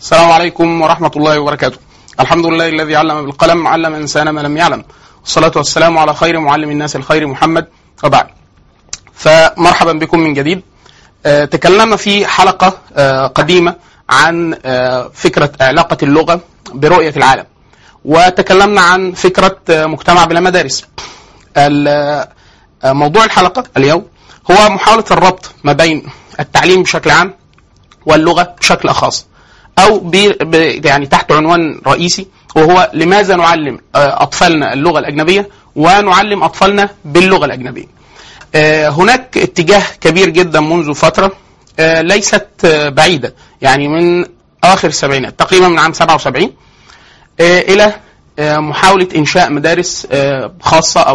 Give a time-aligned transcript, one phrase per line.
[0.00, 1.78] السلام عليكم ورحمة الله وبركاته.
[2.20, 4.84] الحمد لله الذي علم بالقلم علم الإنسان ما لم يعلم.
[5.20, 7.66] والصلاة والسلام على خير معلم الناس الخير محمد.
[8.04, 8.26] وبعد.
[9.14, 10.62] فمرحبا بكم من جديد.
[11.26, 13.76] آه، تكلمنا في حلقة آه، قديمة
[14.10, 16.40] عن آه، فكرة علاقة اللغة
[16.72, 17.46] برؤية العالم.
[18.04, 20.84] وتكلمنا عن فكرة مجتمع بلا مدارس.
[22.84, 24.06] موضوع الحلقة اليوم
[24.50, 26.06] هو محاولة الربط ما بين
[26.40, 27.34] التعليم بشكل عام
[28.06, 29.26] واللغة بشكل خاص
[29.78, 30.10] أو ب...
[30.40, 30.54] ب...
[30.86, 37.86] يعني تحت عنوان رئيسي وهو لماذا نعلم آه، أطفالنا اللغة الأجنبية ونعلم أطفالنا باللغة الأجنبية.
[38.54, 41.32] آه، هناك اتجاه كبير جدا منذ فترة
[41.78, 42.46] آه، ليست
[42.96, 44.24] بعيدة يعني من
[44.64, 46.52] أواخر السبعينات تقريبا من عام 77
[47.40, 47.94] آه، إلى
[48.38, 50.06] آه، محاولة إنشاء مدارس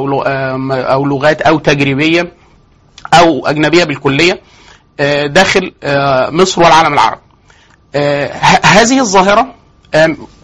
[0.07, 2.31] لغ- آه، أو لغات أو تجريبية
[3.13, 4.41] أو أجنبية بالكلية
[4.99, 5.71] آه، داخل
[6.31, 7.21] مصر والعالم العربي.
[8.63, 9.53] هذه الظاهرة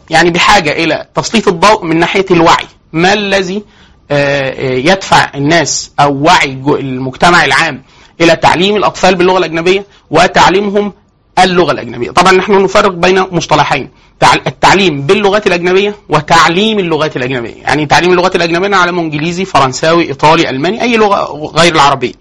[0.09, 2.65] يعني بحاجة إلى تسليط الضوء من ناحية الوعي.
[2.93, 3.63] ما الذي
[4.11, 7.83] آه، آه، يدفع الناس أو وعي المجتمع العام
[8.21, 10.93] إلى تعليم الأطفال باللغة الأجنبية وتعليمهم
[11.39, 13.89] اللغة الأجنبية؟ طبعا نحن نفرق بين مصطلحين.
[14.19, 17.55] تع- التعليم باللغات الأجنبية وتعليم اللغات الأجنبية.
[17.61, 22.13] يعني تعليم اللغات الأجنبية نعلمه إنجليزي فرنساوي إيطالي ألماني أي لغة غير العربية.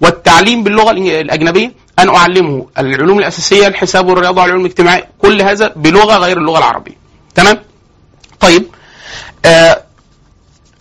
[0.00, 1.30] والتعليم باللغة الإنج-
[1.98, 2.66] أن أعلمه.
[2.78, 6.96] العلوم الأساسية الحساب والرياضة والعلوم الاجتماعية كل هذا بلغة غير اللغة العربية.
[7.34, 7.58] تمام؟
[8.40, 8.64] طيب
[9.44, 9.82] آه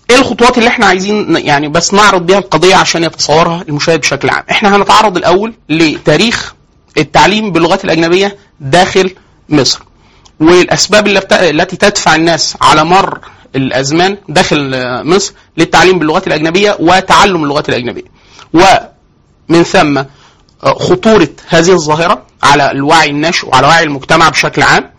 [0.10, 4.44] إيه الخطوات اللي إحنا عايزين يعني بس نعرض بيها القضية عشان يتصورها المشاهد بشكل عام؟
[4.52, 6.54] إحنا هنتعرض الأول لتاريخ
[6.98, 9.16] التعليم باللغات الأجنبية داخل
[9.50, 9.80] مصر.
[10.40, 13.20] والأسباب اللي التي تدفع الناس على مر
[13.56, 14.72] الأزمان داخل
[15.04, 18.04] مصر للتعليم باللغات الأجنبية وتعلم اللغات الأجنبية.
[18.54, 20.04] ومن ثم
[20.64, 24.90] خطورة هذه الظاهرة على الوعي الناشئ وعلى وعي المجتمع بشكل عام.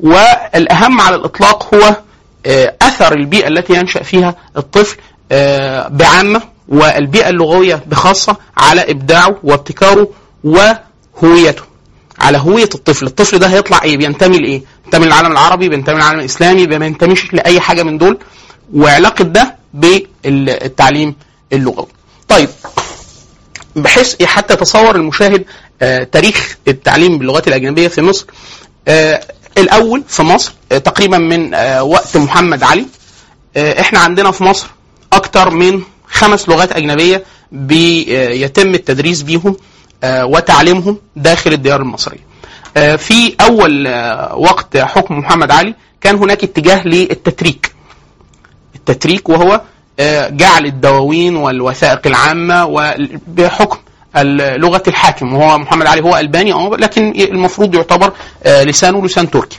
[0.00, 1.96] والأهم على الإطلاق هو
[2.46, 4.96] آه، أثر البيئة التي ينشأ فيها الطفل
[5.32, 10.08] آه، بعامة والبيئة اللغوية بخاصة على إبداعه وابتكاره
[10.44, 11.62] وهويته.
[12.18, 13.06] على هوية الطفل.
[13.06, 17.60] الطفل ده هيطلع إيه؟ بينتمي لإيه؟ بينتمي للعالم العربي بينتمي للعالم الإسلامي ما بينتميش لأي
[17.60, 18.18] حاجة من دول.
[18.74, 21.14] وعلاقة ده بالتعليم
[21.52, 21.86] اللغوي.
[22.28, 22.48] طيب
[23.82, 25.44] بحيث حتى يتصور المشاهد
[25.82, 28.26] آه، تاريخ التعليم باللغات الأجنبية في مصر.
[28.88, 29.20] آه،
[29.58, 32.86] الأول في مصر آه، تقريبا من وقت محمد علي.
[33.56, 34.66] إحنا عندنا في مصر
[35.12, 39.56] أكتر من خمس لغات أجنبية بيتم التدريس بيهم
[40.04, 42.30] وتعليمهم داخل الديار المصرية.
[42.76, 47.72] آه، في آه، وقت حكم محمد علي كان هناك اتجاه للتتريك.
[48.74, 49.60] التتريك وهو
[50.30, 53.78] جعل الدواوين والوثائق العامة وبحكم
[54.56, 55.34] لغة الحاكم.
[55.34, 58.12] وهو محمد علي هو ألباني آه لكن المفروض يعتبر
[58.42, 59.58] آه، لسانه لسان تركي.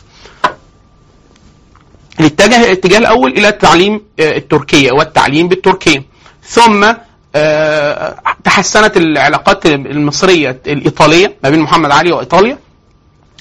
[2.20, 6.04] الاتجاه الاتجاه الأول إلى التعليم آه، التركية والتعليم بالتركية.
[6.44, 6.94] ثم
[7.36, 12.58] آه، تحسنت العلاقات المصرية الإيطالية ما بين محمد علي وإيطاليا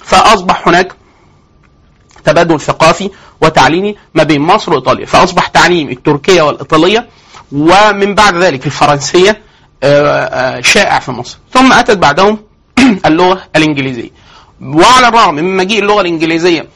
[0.04, 0.92] فأصبح هناك
[2.24, 3.10] تبادل ثقافي
[3.40, 5.06] وتعليمي ما بين مصر وإيطاليا.
[5.06, 7.08] فأصبح تعليم التركية والإيطالية
[7.52, 9.42] ومن بعد ذلك الفرنسية
[9.82, 11.38] آه، آه، شائع في مصر.
[11.52, 12.38] ثم أتت بعدهم
[13.06, 14.10] اللغة الإنجليزية.
[14.62, 16.66] وعلى الرغم من مجيء اللغة الإنجليزية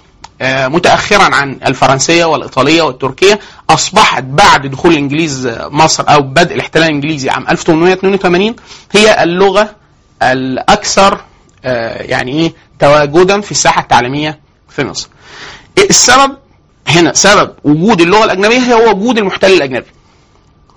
[0.43, 3.41] آه، متأخرا عن الفرنسية والإيطالية والتركية
[3.71, 8.57] أصبحت بعد دخول الإنجليز مصر أو بدء الاحتلال الإنجليزي عام 1882
[8.93, 9.71] هي اللغة
[10.23, 11.21] الأكثر
[12.01, 14.44] يعني إيه تواجدا في الساحة التعليمية
[14.77, 15.09] في مصر.
[15.79, 16.37] السبب
[16.89, 19.87] هنا سبب وجود اللغة الأجنبية هو وجود المحتل الأجنبي.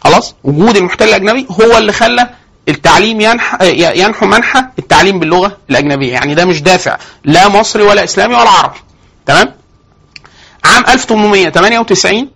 [0.04, 2.30] خلاص؟ وجود المحتل الأجنبي هو اللي خلى
[2.70, 3.58] التعليم ينحى
[4.00, 8.80] ينحو منحى التعليم باللغة الأجنبية، يعني ده مش دافع لا مصري ولا إسلامي ولا عربي.
[9.26, 9.54] تمام؟
[10.66, 12.30] عام 1898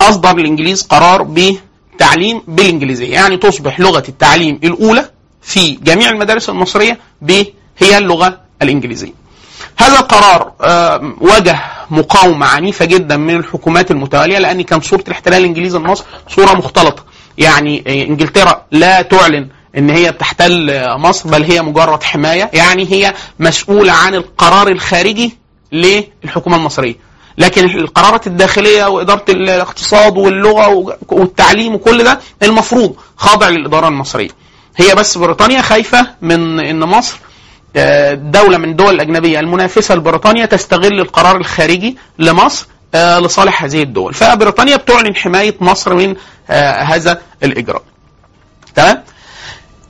[0.00, 5.10] أصدر الإنجليز قرار بتعليم بالإنجليزية، يعني تصبح لغة التعليم الأولى
[5.42, 6.98] في جميع المدارس المصرية
[7.78, 9.23] هي اللغة الإنجليزية.
[9.76, 11.60] هذا القرار آه، واجه
[11.90, 17.04] مقاومة عنيفة جدا من الحكومات المتوالية لأن كان صورة الاحتلال الإنجليزي لمصر صورة مختلطة.
[17.38, 22.50] يعني آه، إنجلترا لا تعلن إن هي بتحتل آه، مصر بل هي مجرد حماية.
[22.54, 25.36] يعني هي مسؤولة عن القرار الخارجي
[25.72, 26.94] للحكومة المصرية.
[27.38, 34.28] لكن القرارات الداخلية وإدارة الاقتصاد واللغة والتعليم وكل ده المفروض خاضع للإدارة المصرية.
[34.76, 37.18] هي بس بريطانيا خايفة من إن مصر
[38.14, 44.14] دولة من الدول الأجنبية المنافسة لبريطانيا تستغل القرار الخارجي لمصر آه، لصالح هذه الدول.
[44.14, 46.16] فبريطانيا بتعلن حماية مصر من
[46.50, 47.82] آه، هذا الإجراء.
[48.74, 49.02] تمام؟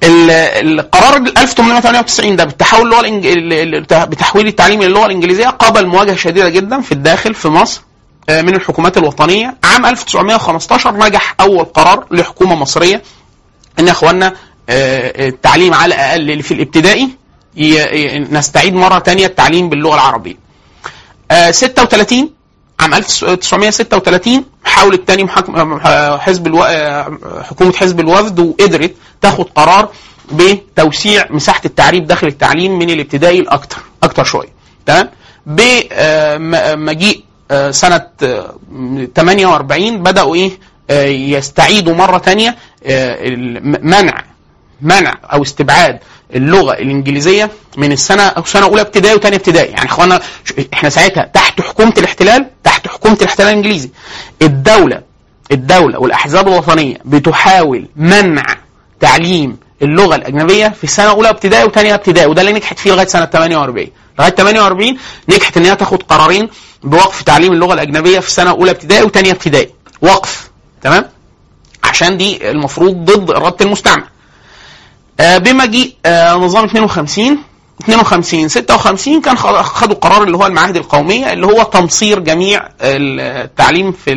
[0.03, 4.05] القرار 1898 ده بالتحول اللغة.
[4.05, 7.83] بتحويل التعليم للغه الإنجليزية قابل مواجهة شديدة جدا في الداخل في مصر
[8.29, 9.57] آه، من الحكومات الوطنية.
[9.65, 13.03] عام 1915 نجح أول قرار لحكومة مصرية.
[13.79, 14.27] إن يا اخوانا
[14.69, 17.09] آه، التعليم على الأقل في الابتدائي.
[18.31, 20.37] نستعيد مرة ثانية التعليم باللغة العربية.
[21.51, 22.31] 36
[22.81, 25.29] عام 1936 حاولت تاني
[26.19, 26.65] حزب ألو...
[27.43, 29.89] حكومة حزب الوفد وقدرت تاخد قرار
[30.33, 34.49] بتوسيع مساحة التعريب داخل التعليم من الابتدائي لاكثر أكثر شوية.
[34.87, 35.11] تمام؟
[35.47, 38.07] بمجيء آه، سنة
[39.15, 40.51] 48 آه، بدأوا إيه؟
[40.91, 42.57] آه، يستعيدوا مرة ثانية
[43.83, 44.25] منع
[44.81, 45.99] منع أو استبعاد
[46.35, 49.71] اللغة الإنجليزية من السنة أو سنة أولى ابتدائي وثانيه ابتدائي.
[49.73, 50.21] يعني اخوانا
[50.75, 53.91] إحنا ساعتها تحت حكومة الاحتلال تحت حكومة الاحتلال الإنجليزي.
[54.43, 55.03] الدولة
[55.53, 58.45] الدولة والأحزاب الوطنية بتحاول منع
[59.01, 63.25] تعليم اللغة الأجنبية في السنة الاولى ابتدائي وثانيه ابتدائي وده اللي نجحت فيه لغاية سنة
[63.27, 63.87] 48
[64.19, 64.99] لغاية 48
[65.29, 66.49] نجحت إن هي تاخد قرارين
[66.83, 69.69] بوقف تعليم اللغة الأجنبية في السنة الاولى ابتدائي وثانيه ابتدائي.
[70.03, 70.51] وقف
[70.83, 71.05] تمام؟
[71.85, 74.05] عشان دي المفروض ضد إرادة المستعمر.
[75.21, 77.39] بمجيء آه، نظام 52
[77.83, 84.15] 52 56 كان خدوا قرار اللي هو المعاهد القومية اللي هو تمصير جميع التعليم في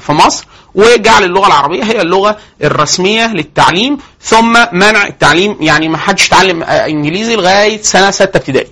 [0.00, 6.26] في مصر وجعل اللغة العربية هي اللغة الرسمية للتعليم ثم منع التعليم يعني ما حدش
[6.26, 8.68] يتعلم آه، إنجليزي لغاية سنة ستة ابتدائي.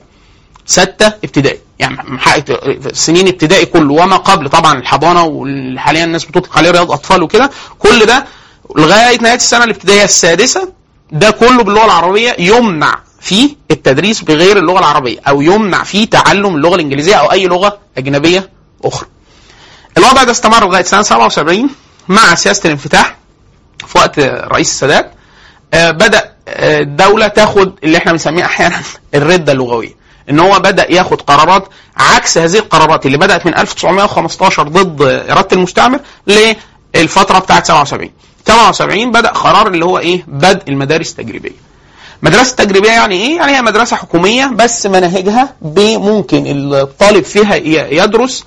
[0.67, 1.97] ستة ابتدائي يعني
[2.93, 8.06] سنين ابتدائي كله وما قبل طبعا الحضانة وحاليا الناس بتطلق عليه رياض أطفال وكده كل
[8.06, 8.25] ده
[8.76, 10.69] لغاية نهاية السنة الابتدائية السادسة
[11.11, 16.75] ده كله باللغة العربية يمنع فيه التدريس بغير اللغة العربية أو يمنع فيه تعلم اللغة
[16.75, 18.50] الإنجليزية أو أي لغة أجنبية
[18.85, 19.08] أخرى.
[19.99, 21.70] الوضع ده استمر لغاية سنة 77
[22.08, 23.17] مع سياسة الانفتاح
[23.87, 25.12] في وقت الرئيس السادات
[25.75, 28.76] آه بدأ آه، الدولة تاخد اللي إحنا بنسميه أحيانا
[29.14, 29.97] الردة اللغوية
[30.31, 36.00] إن هو بدأ ياخد قرارات عكس هذه القرارات اللي بدأت من 1915 ضد إرادة المستعمر
[36.26, 38.11] للفترة بتاعت 77
[38.46, 41.66] 77 بدأ قرار اللي هو إيه؟ بدء المدارس التجريبية.
[42.22, 45.54] مدرسة تجريبيه يعني إيه؟ يعني هي مدرسة حكومية بس مناهجها
[45.98, 46.44] ممكن
[46.75, 47.54] الطالب فيها
[48.04, 48.44] يدرس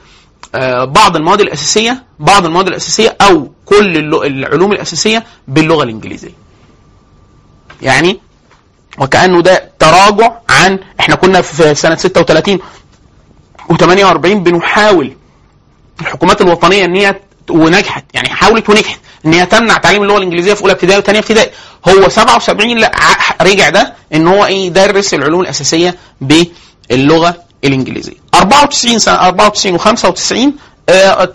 [0.56, 6.34] آه، بعض المواد الأساسية بعض المواد الأساسية أو كل العلوم الأساسية باللغة الإنجليزية.
[7.82, 8.20] يعني
[8.98, 12.60] وكأنه ده تراجع عن إحنا كنا في سنة 36
[13.74, 15.14] و48 بنحاول
[16.02, 17.16] الحكومات الوطنية إن هي
[17.50, 19.00] ونجحت يعني حاولت ونجحت.
[19.26, 21.52] إن هي تمنع تعليم اللغة الإنجليزية في أولى ابتدائي وثانيه ابتدائي.
[21.88, 22.92] هو 77 لا
[23.42, 28.14] رجع ده إن هو إيه يدرس العلوم الأساسية باللغة الإنجليزية.
[28.34, 30.52] 94 سنة 94 و95
[30.90, 31.26] آه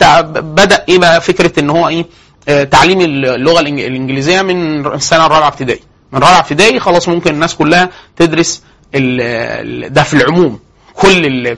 [0.40, 2.06] بدأ إيه بقى فكرة إن هو إيه
[2.48, 5.80] آه تعليم اللغة الإنجليزية من السنة الرابعة ابتدائي.
[6.12, 8.62] من رابعة ابتدائي خلاص ممكن الناس كلها تدرس
[9.88, 10.58] ده في العموم.
[10.96, 11.56] كل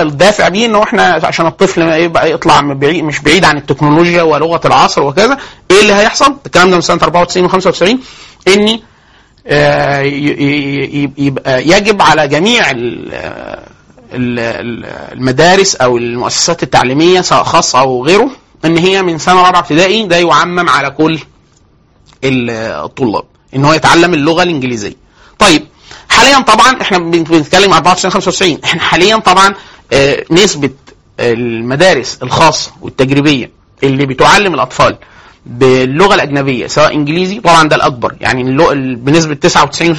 [0.00, 5.38] الدافع بيه إنه إحنا عشان الطفل يبقى يطلع مش بعيد عن التكنولوجيا ولغة العصر وكذا
[5.70, 7.96] إيه اللي هيحصل؟ الكلام ده من سنة 94 و95
[8.48, 8.82] إني
[9.46, 10.00] آه،
[11.18, 12.64] يبقى يجب على جميع
[15.12, 18.30] المدارس أو المؤسسات التعليمية سواء خاصه أو غيره
[18.64, 21.18] إن هي من سنة رابعة ابتدائي ده يعمم على كل
[22.24, 23.24] الطلاب
[23.56, 24.94] إن هو يتعلم اللغة الإنجليزية.
[25.38, 25.66] طيب
[26.16, 29.54] حاليا طبعا إحنا بنتكلم 94 95 إحنا حاليا طبعا
[29.92, 30.70] آه، نسبة
[31.20, 33.50] المدارس الخاصة والتجريبية
[33.82, 34.96] اللي بتعلم الأطفال
[35.46, 38.14] باللغة الأجنبية سواء إنجليزي طبعا ده الأكبر.
[38.20, 38.42] يعني
[38.96, 39.96] بنسبة 99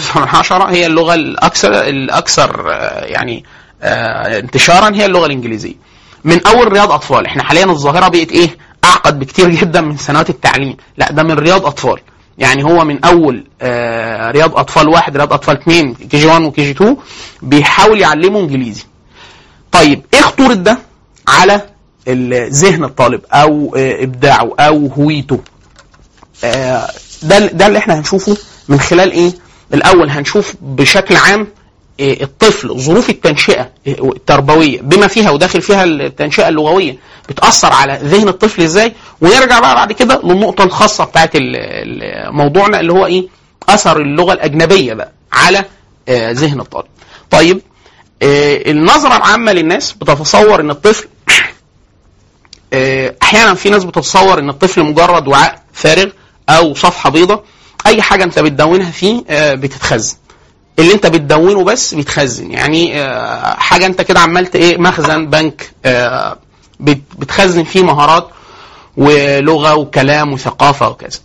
[0.70, 3.44] هي اللغة الأكثر الأكثر آه، يعني
[3.82, 5.75] آه، انتشارا هي اللغة الإنجليزية.
[6.24, 7.25] من أول رياض أطفال.
[7.25, 10.77] إحنا حاليا الظاهرة بقت إيه؟ أعقد بكتير جدا من سنوات التعليم.
[10.98, 12.00] لا ده من رياض أطفال.
[12.38, 16.62] يعني هو من أول آه رياض أطفال واحد رياض أطفال اثنين كي جي 1 وكي
[16.63, 16.98] جي 2
[17.41, 18.84] بيحاول يعلمه إنجليزي.
[19.72, 20.77] طيب إيه خطورة ده
[21.27, 21.62] على
[22.50, 25.39] ذهن الطالب أو آه إبداعه أو هويته؟
[26.44, 26.88] آه
[27.24, 28.38] ده ده اللي إحنا هنشوفه
[28.70, 29.32] من خلال إيه؟
[29.74, 31.48] الأول هنشوف بشكل عام
[32.00, 33.70] الطفل ظروف التنشئة آه،
[34.16, 36.98] التربوية بما فيها وداخل فيها التنشئة اللغوية
[37.30, 41.32] بتأثر على ذهن الطفل إزاي؟ ونرجع بقى بعد كده للنقطة الخاصة بتاعت
[42.32, 43.27] موضوعنا اللي هو إيه؟
[43.70, 45.66] أثر اللغة الأجنبية بقى على
[46.10, 46.88] آه، ذهن الطالب.
[47.32, 47.62] طيب
[48.24, 51.08] النظرة العامة للناس بتتصور إن الطفل
[53.24, 56.10] أحيانا في ناس بتتصور إن الطفل مجرد وعاء فارغ
[56.50, 57.44] أو صفحة بيضاء
[57.86, 59.24] أي حاجة أنت بتدونها فيه
[59.54, 60.16] بتتخزن.
[60.79, 62.51] اللي انت بتدونه بس بيتخزن.
[62.51, 66.38] يعني آه، حاجة انت كده عملت إيه؟ مخزن بنك آه،
[67.19, 68.27] بتخزن فيه مهارات
[68.98, 71.19] ولغة وكلام وثقافة وكذا.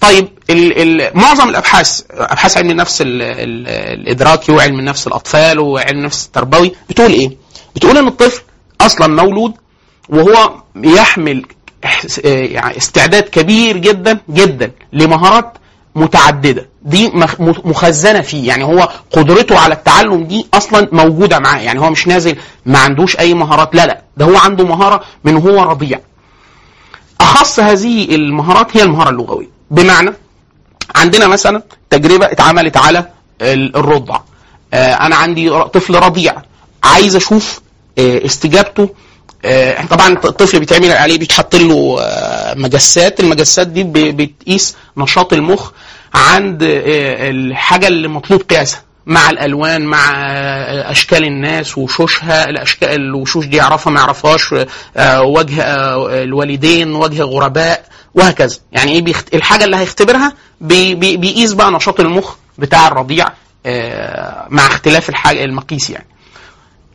[0.00, 0.28] طيب
[1.14, 7.12] معظم الأبحاث أبحاث علم النفس ال ال الإدراكي وعلم النفس الأطفال وعلم النفس التربوي بتقول
[7.12, 7.36] إيه؟
[7.76, 8.42] بتقول إن الطفل
[8.80, 9.52] أصلا مولود
[10.08, 11.46] وهو يحمل
[11.84, 15.52] آه، يعني استعداد كبير جدا جدا لمهارات
[15.96, 16.68] متعددة.
[16.82, 18.48] دي مخ- مخزنة فيه.
[18.48, 21.58] يعني هو قدرته على التعلم دي أصلا موجودة معاه.
[21.60, 22.36] يعني هو مش نازل
[22.66, 23.74] ما عندوش أي مهارات.
[23.74, 26.00] لا لا ده هو عنده مهارة من هو رضيع
[27.20, 29.48] أخص هذه المهارات هي المهارة اللغوية.
[29.70, 30.12] بمعنى
[30.96, 33.04] عندنا مثلا تجربة اتعملت على
[33.42, 34.20] ال- الرضع.
[34.74, 36.34] آه، أنا عندي طفل رضيع.
[36.84, 37.60] عايز أشوف
[37.98, 38.88] آه، استجابته.
[39.44, 41.96] آه، طبعا الطفل بيتعمل عليه بيتحط له
[42.56, 43.20] مجسات.
[43.20, 45.70] المجسات دي بتقيس نشاط المخ.
[46.16, 53.46] عند آه، الحاجة اللي مطلوب قياسها مع الألوان مع آه، أشكال الناس وشوشها الأشكال الوشوش
[53.46, 54.54] دي يعرفها ما يعرفهاش
[54.96, 55.62] آه، وجه
[56.22, 58.56] الوالدين وجه غرباء وهكذا.
[58.72, 59.34] يعني إيه بيخت...
[59.34, 60.94] الحاجة اللي هيختبرها بي...
[60.94, 61.16] بي...
[61.16, 63.26] بيقيس بقى نشاط المخ بتاع الرضيع
[64.48, 66.06] مع اختلاف الحاجة المقيس يعني.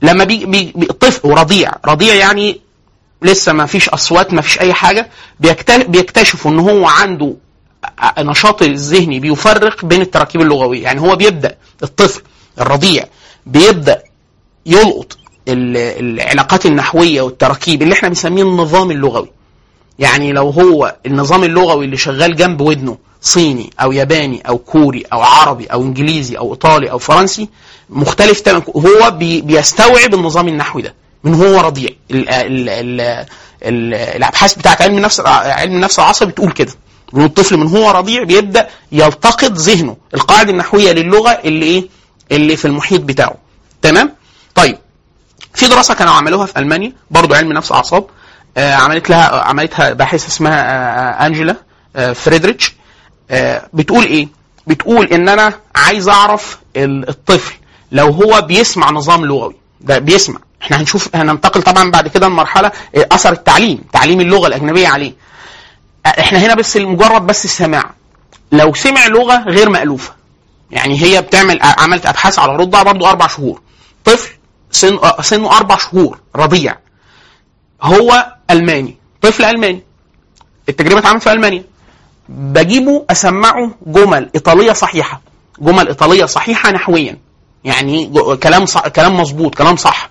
[0.01, 0.45] لما بي...
[0.45, 0.71] بي...
[0.75, 0.85] بي...
[0.85, 2.61] طفل ورضيع رضيع يعني
[3.21, 5.09] لسه ما فيش أصوات ما فيش أي حاجة
[5.39, 5.71] بيكت...
[5.71, 7.35] بيكتشفوا إن هو عنده
[8.19, 10.83] نشاط الذهني بيفرق بين التراكيب اللغوية.
[10.83, 12.21] يعني هو بيبدأ الطفل
[12.59, 13.03] الرضيع
[13.45, 14.03] بيبدأ
[14.65, 15.77] يلقط ال-
[16.17, 19.29] العلاقات النحوية والتراكيب اللي إحنا بنسميه النظام اللغوي.
[19.99, 25.21] يعني لو هو النظام اللغوي اللي شغال جنب ودنه صيني أو ياباني أو كوري أو
[25.21, 27.49] عربي أو إنجليزي أو إيطالي أو فرنسي
[27.89, 28.63] مختلف تماما.
[28.75, 31.89] هو بي بيستوعب النظام النحوي ده من هو رضيع.
[32.11, 33.01] ال ال ال
[33.63, 36.71] ال الأبحاث بتاعت علم النفس علم النفس العصبي بتقول كده.
[37.15, 39.97] ان الطفل من هو رضيع بيبدأ يلتقط ذهنه.
[40.13, 41.87] القاعدة النحوية للغة اللي إيه؟
[42.31, 43.35] اللي في المحيط بتاعه.
[43.81, 44.15] تمام؟
[44.55, 44.77] طيب.
[45.53, 48.05] في دراسة كانوا عملوها في ألمانيا برضو علم نفس أعصاب.
[48.57, 51.55] آه عملت لها عملتها باحثة اسمها آه انجيلا
[51.95, 52.73] آه فريدريتش.
[53.31, 54.27] آه بتقول إيه؟
[54.67, 57.53] بتقول إن أنا عايز أعرف ال- الطفل
[57.91, 59.55] لو هو بيسمع نظام لغوي.
[59.81, 60.39] ده بيسمع.
[60.61, 65.13] إحنا هنشوف هننتقل طبعا بعد كده لمرحلة آه، أثر التعليم تعليم اللغة الأجنبية عليه.
[66.05, 67.91] إحنا هنا بس مجرد بس السماع
[68.51, 70.13] لو سمع لغة غير مألوفة.
[70.71, 73.61] يعني هي بتعمل عملت أبحاث على الرضع برضو أربع شهور.
[74.05, 74.29] طفل
[74.71, 76.77] سن آه، سنه أربع شهور رضيع.
[77.81, 78.97] هو ألماني.
[79.21, 79.83] طفل ألماني.
[80.69, 81.63] التجربة اتعملت في ألمانيا.
[82.29, 85.21] بجيبه أسمعه جمل إيطالية صحيحة.
[85.59, 87.17] جمل إيطالية صحيحة نحويا.
[87.63, 90.09] يعني كلام صح كلام مظبوط كلام صح.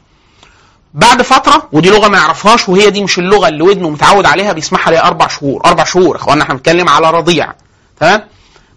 [0.94, 4.90] بعد فترة ودي لغة ما يعرفهاش وهي دي مش اللغة اللي ودنه متعود عليها بيسمعها
[4.90, 7.52] ليها أربع شهور أربع شهور اخوانا إحنا بنتكلم على رضيع
[8.00, 8.22] تمام؟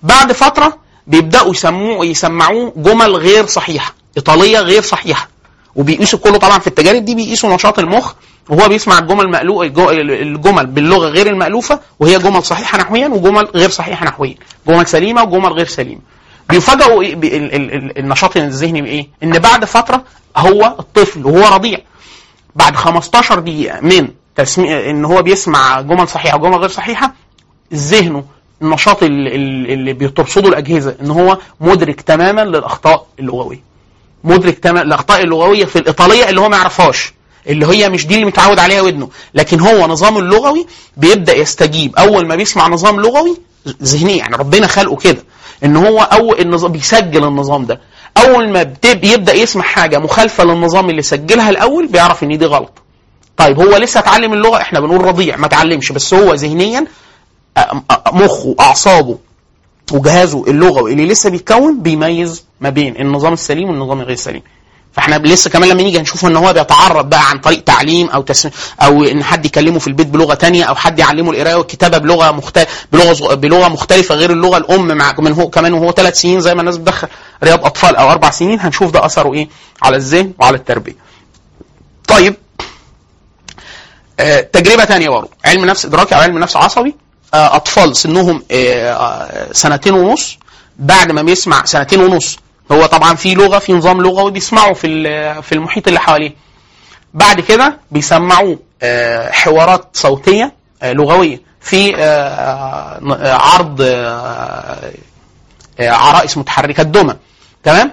[0.04, 0.78] بعد فترة
[1.08, 5.28] بيبدأوا يسموه يسمعوه جمل غير صحيحة إيطالية غير صحيحة
[5.76, 8.14] وبيقيسوا كله طبعا في التجارب دي بيقيسوا نشاط المخ
[8.50, 9.64] وهو بيسمع الجمل مألو...
[9.64, 14.36] الجو- الجمل باللغة غير المألوفة وهي جمل صحيحة نحويا وجمل غير صحيحة نحويا
[14.68, 16.02] جمل سليمة وجمل غير سليمة.
[16.50, 17.16] بيفاجئوا إيه؟
[18.00, 20.04] النشاط الذهني بإيه؟ إن بعد فترة
[20.38, 21.80] هو الطفل وهو رضيع.
[22.56, 27.14] بعد 15 دقيقة من تسميع إن هو بيسمع جمل صحيحة وجمل غير صحيحة
[27.74, 28.24] ذهنه
[28.62, 33.64] النشاط ال- ال- اللي بترصده الأجهزة إن هو مدرك تماما للأخطاء اللغوية.
[34.24, 37.14] مدرك تماما الاخطاء اللغوية في الإيطالية اللي هو ما يعرفهاش
[37.48, 39.10] اللي هي مش دي اللي متعود عليها ودنه.
[39.34, 40.68] لكن هو نظامه اللغوي
[40.98, 41.96] بيبدأ يستجيب.
[41.96, 43.38] أول ما بيسمع نظام لغوي
[43.84, 45.24] ذهني يعني ربنا خلقه كده
[45.66, 47.82] إن هو اول النظام بيسجل النظام ده.
[48.18, 52.72] أول ما بتب- يبدأ يسمع حاجة مخالفة للنظام اللي سجلها الأول بيعرف إن دي غلط.
[53.38, 56.86] طيب هو لسه اتعلم اللغة؟ إحنا بنقول رضيع ما اتعلمش بس هو ذهنيا
[58.14, 59.18] مخه أعصابه
[59.92, 64.42] وجهازه اللغوي اللي لسه بيتكون بيميز ما بين النظام السليم والنظام الغير سليم.
[64.94, 68.50] فاحنا لسه كمان لما نيجي هنشوف ان هو بيتعرض بقى عن طريق تعليم أو تسم...
[68.82, 72.68] أو ان حد يكلمه في البيت بلغة تانية أو حد يعلمه القراءه والكتابة بلغة مخت...
[72.92, 76.54] بلغة صغ- بلغة مختلفة غير اللغة الأم مع من هو كمان وهو ثلاث سنين زي
[76.56, 77.08] ما الناس بتدخل
[77.44, 79.50] رياض أطفال أو أربع سنين هنشوف ده أثره إيه
[79.82, 80.96] على الذهن وعلى التربية.
[82.08, 82.36] طيب
[84.20, 85.30] آه، تجربة تانية برضه.
[85.46, 86.96] علم نفس ادراكي أو علم نفس عصبي.
[87.34, 90.38] آه، أطفال سنهم آه، آه، سنتين ونص.
[90.80, 92.38] بعد ما بيسمع سنتين ونص
[92.72, 96.36] هو طبعا في لغة في نظام لغوي بيسمعه في في المحيط اللي حواليه.
[97.14, 100.54] بعد كده بيسمعوه آه، حوارات صوتية
[100.84, 101.42] آه، لغوية.
[101.62, 103.82] في آه، عرض
[105.80, 107.16] عرائس متحركه دمى
[107.64, 107.92] تمام؟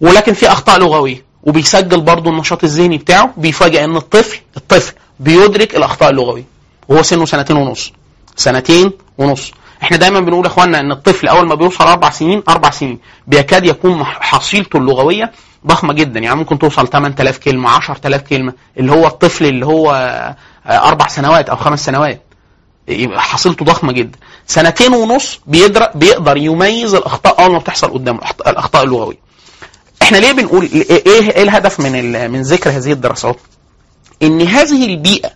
[0.00, 1.24] ولكن في أخطاء لغوية.
[1.42, 3.30] وبيسجل برضه النشاط الذهني بتاعه.
[3.36, 6.44] بيفاجئ إن الطفل الطفل بيدرك الأخطاء اللغوية.
[6.88, 7.92] وهو سنه سنتين ونص.
[8.36, 9.52] سنتين ونص.
[9.82, 13.66] إحنا دايما بنقول يا اخوانا إن الطفل أول ما بيوصل أربع سنين أربع سنين بيكاد
[13.66, 15.32] يكون حصيلته اللغوية
[15.66, 16.20] ضخمة جدا.
[16.20, 19.92] يعني ممكن توصل 8000 كلمة 10000 كلمة اللي هو الطفل اللي هو
[20.66, 22.22] آه، أربع سنوات أو خمس سنوات.
[23.16, 24.18] حصيلته ضخمة جدا.
[24.46, 29.18] سنتين ونص بيقدر بيقدر يميز الأخطاء أول ما بتحصل قدامه الأخطاء اللغوية.
[30.02, 33.36] إحنا ليه بنقول إيه إيه الهدف من من ذكر هذه الدراسات؟
[34.22, 35.30] إن هذه البيئة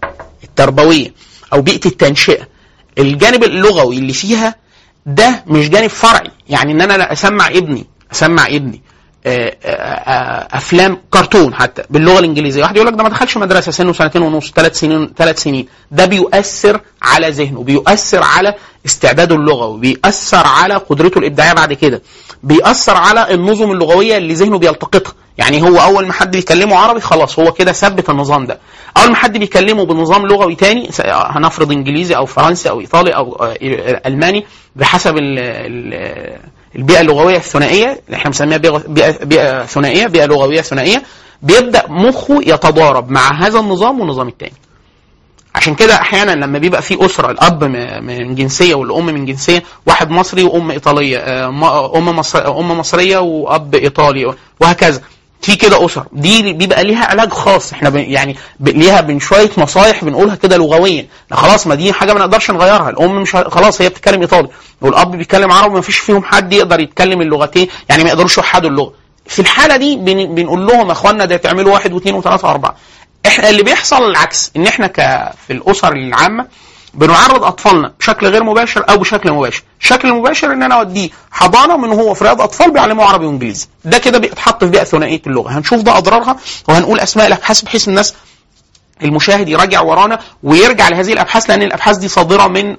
[0.45, 1.12] التربوية
[1.53, 2.56] أو بيئة التنشئة
[2.99, 4.55] الجانب اللغوي اللي فيها
[5.07, 6.31] ده مش جانب فرعي.
[6.49, 8.83] يعني إن أنا أسمع ابني أسمع ابني.
[9.26, 12.62] آه، آه، آه، أفلام كرتون حتى باللغة الإنجليزية.
[12.62, 15.69] واحد يقول لك ده ما دخلش مدرسة سنة سنتين ونص ثلاث سنين ثلاث سنين.
[15.91, 18.55] ده بيؤثر على ذهنه بيؤثر على
[18.87, 22.03] استعداده اللغوي بيأثر على قدرته الإبداعية بعد كده
[22.43, 25.12] بيأثر على النظم اللغوية اللي ذهنه بيلتقطها.
[25.38, 28.59] يعني هو أول ما حد بيكلمه عربي خلاص هو كده ثبت النظام ده.
[28.97, 33.57] أول ما حد بيكلمه بنظام لغوي تاني هنفرض إنجليزي أو فرنسي أو إيطالي أو آه،
[34.07, 36.38] ألماني بحسب ال ال
[36.76, 38.57] البيئة اللغوية الثنائية اللي إحنا بنسميها
[38.88, 41.02] بيئة بيئة ثنائية بيئة لغوية ثنائية
[41.43, 44.52] بيبدأ مخه يتضارب مع هذا النظام والنظام الثاني
[45.55, 47.64] عشان كده أحيانا لما بيبقى في أسرة الأب
[48.05, 51.49] من جنسية والأم من جنسية واحد مصري وأم إيطالية آه،
[51.97, 55.00] أم مصر أم مصرية وأب إيطالي وهكذا.
[55.43, 56.07] في كده أسر.
[56.12, 57.73] دي بيبقى ليها علاج خاص.
[57.73, 61.07] إحنا يعني ب- ليها بين شوية نصايح بنقولها كده لغويا.
[61.31, 62.90] لا خلاص ما دي حاجة ما نقدرش نغيرها.
[62.90, 64.49] الأم مش خلاص هي بتتكلم إيطالي.
[64.81, 67.69] والأب بيتكلم عربي ما فيش فيهم حد يقدر يتكلم اللغتين.
[67.88, 68.93] يعني ما يقدروش يوحدوا اللغة.
[69.26, 72.76] في الحالة دي بن بنقول لهم يا اخوانا ده تعملوا واحد واثنين وثلاثة وأربعة.
[73.26, 74.50] إحنا اللي بيحصل العكس.
[74.57, 74.97] إن إحنا ك
[75.47, 76.47] في الأسر العامة
[76.97, 79.62] بنعرض أطفالنا بشكل غير مباشر أو بشكل مباشر.
[79.81, 83.67] الشكل المباشر إن أنا أوديه حضانة من هو في رياض أطفال بيعلموا عربي وإنجليزي.
[83.85, 85.50] ده كده بيتحط في بيئة ثنائية اللغة.
[85.50, 86.37] هنشوف ده أضرارها
[86.69, 88.15] وهنقول أسماء الابحاث بحيث الناس
[89.03, 92.76] المشاهد يراجع ورانا ويرجع لهذه الأبحاث لأن الأبحاث دي صادرة من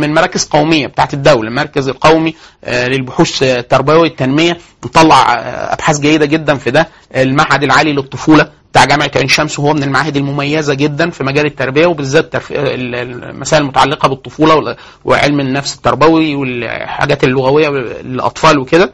[0.00, 2.34] من مراكز قومية بتاعت الدولة المركز القومي
[2.64, 4.58] آه، للبحوث آه، التربويه والتنمية.
[4.84, 6.88] مطلع آه، أبحاث جيدة جدا في ده.
[7.16, 11.86] المعهد العالي للطفولة بتاع جامعة عين شمس وهو من المعاهد المميزة جدا في مجال التربية
[11.86, 18.92] وبالذات المسائل المتعلقة بالطفولة وعلم النفس التربوي والحاجات اللغوية للأطفال وكده.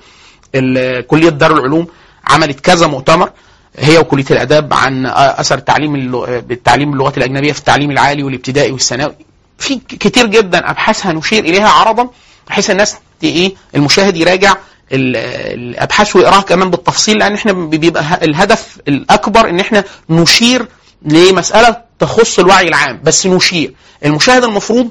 [1.07, 1.87] كلية دار العلوم
[2.25, 3.31] عملت كذا مؤتمر.
[3.79, 9.15] هي وكلية الأداب عن أثر التعليم بالتعليم اللغات الأجنبية في التعليم العالي والابتدائي والثانوي.
[9.59, 12.09] في كتير جدا ابحاث هنشير إليها عرضا
[12.49, 14.53] بحيث الناس إيه المشاهد يراجع
[14.93, 15.17] ال-
[15.61, 20.67] الأبحاث ويقراها كمان بالتفصيل لأن إحنا بيبقى الهدف الأكبر إن إحنا نشير
[21.03, 23.01] لمسألة تخص الوعي العام.
[23.05, 23.75] بس نشير.
[24.05, 24.89] المشاهد المفروض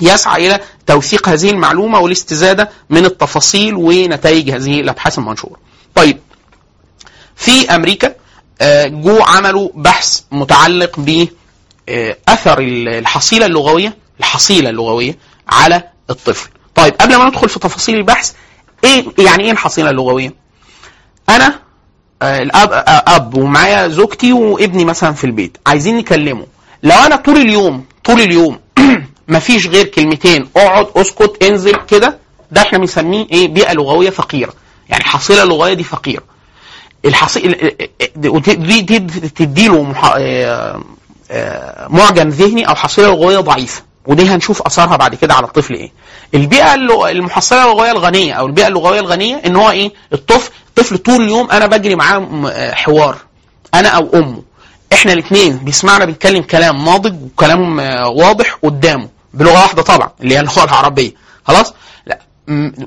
[0.00, 5.56] يسعى إلى توثيق هذه المعلومة والاستزادة من التفاصيل ونتائج هذه الأبحاث المنشورة.
[5.94, 6.18] طيب
[7.40, 8.14] في أمريكا
[8.60, 11.26] آه، جو عملوا بحث متعلق ب
[11.88, 12.16] آه،
[12.58, 16.50] الحصيلة اللغوية الحصيلة اللغوية على الطفل.
[16.74, 18.32] طيب قبل ما ندخل في تفاصيل البحث
[18.84, 20.34] إيه يعني إيه الحصيلة اللغوية؟
[21.28, 21.60] أنا
[22.22, 26.46] آه، الأب أب ومعايا زوجتي وابني مثلا في البيت عايزين نكلمه
[26.82, 28.60] لو أنا طول اليوم طول اليوم
[29.28, 32.18] مفيش غير كلمتين أقعد أسكت أنزل كده
[32.50, 34.52] ده إحنا بنسميه إيه بيئة لغوية فقيرة
[34.88, 36.29] يعني الحصيله اللغويه دي فقيرة
[37.04, 37.72] الحصيل
[38.16, 40.12] دي دي تديله مح...
[40.16, 40.80] آه،
[41.30, 45.92] آه، معجم ذهني أو حصيلة لغويه ضعيفة ودي هنشوف أثرها بعد كده على الطفل إيه
[46.34, 46.74] البيئة.
[47.08, 51.66] المحصلة اللغويه الغنية أو البيئة اللغوية الغنية إن هو إيه الطفل الطفل طول اليوم أنا
[51.66, 53.16] بجري معاه آه، حوار
[53.74, 54.42] أنا أو أمه
[54.92, 60.64] إحنا الاثنين بيسمعنا بيتكلم كلام ناضج وكلام واضح قدامه بلغة واحدة طبعا اللي هي اللغة
[60.64, 61.12] العربية
[61.44, 61.74] خلاص
[62.06, 62.18] لا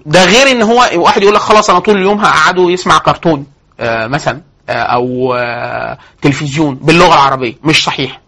[0.06, 3.45] ده غير إن هو واحد يقول لك خلاص أنا طول اليوم هقعده يسمع كرتون
[3.79, 8.21] مثلا آه، أو آه، تلفزيون باللغة العربية مش صحيح.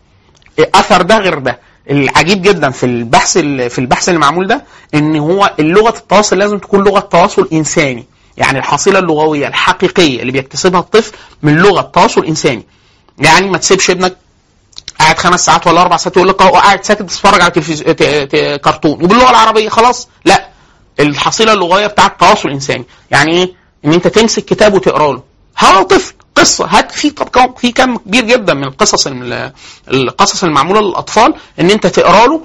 [0.60, 1.60] أثر ده غير ده.
[1.89, 6.58] العجيب جدا في البحث ال- في البحث اللي معمول ده إن هو لغه التواصل لازم
[6.60, 8.05] تكون لغة تواصل إنساني.
[8.38, 12.63] يعني الحصيلة اللغوية الحقيقية اللي بيكتسبها الطفل من لغة تواصل إنساني.
[13.17, 14.17] يعني ما تسيبش ابنك
[14.99, 17.81] قاعد خمس ساعات ولا أربع ساعات يقول لك قاعد ساكت بتتفرج على تلفز...
[17.84, 18.03] ت...
[18.03, 18.62] ت...
[18.63, 19.03] كرتون.
[19.03, 20.08] وباللغة العربية خلاص.
[20.25, 20.47] لا.
[20.99, 23.53] الحصيلة اللغوية بتاعت التواصل الانساني يعني إيه؟
[23.86, 25.23] إن أنت تمسك كتاب وتقرأ له.
[25.59, 29.51] هو طفل قصة هات في كم في كم كبير جدا من القصص ال-
[29.91, 32.41] القصص المعمولة للأطفال إن أنت تقرأ له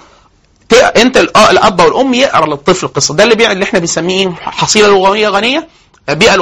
[0.96, 3.14] أنت آه الأب والأم يقرأ للطفل القصة.
[3.14, 5.68] ده اللي اللي إحنا بنسميه حصيلة لغوية غنية
[6.08, 6.36] بيئة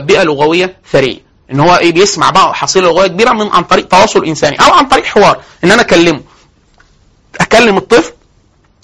[0.00, 1.18] بيئة لغوية ثرية.
[1.52, 4.88] إن هو إيه بيسمع بقى حصيلة لغوية كبيرة من عن طريق تواصل إنساني أو عن
[4.88, 6.20] طريق حوار إن أنا أكلمه.
[7.40, 8.12] أكلم الطفل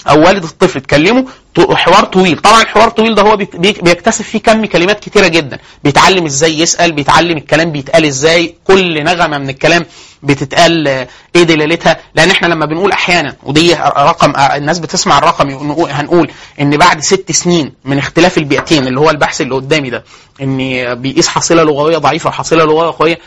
[0.09, 1.25] أو والد الطفل تكلمه
[1.71, 2.37] حوار طويل.
[2.37, 5.57] طبعا الحوار الطويل ده هو بيك- بيك- بيكتسب فيه كم كلمات كتيرة جدا.
[5.83, 8.55] بيتعلم إزاي يسأل بيتعلم الكلام بيتقال إزاي.
[8.67, 9.85] كل نغمة من الكلام
[10.23, 15.49] بتتقال آه، إيه دلالتها؟ لأن إحنا لما بنقول أحيانا ودي رقم آه، الناس بتسمع الرقم
[15.89, 20.03] هنقول إن بعد ست سنين من اختلاف البيئتين اللي هو البحث اللي قدامي ده
[20.41, 20.57] إن
[21.01, 23.19] بيقيس حصيلة لغوية ضعيفة وحصيلة لغوية قوية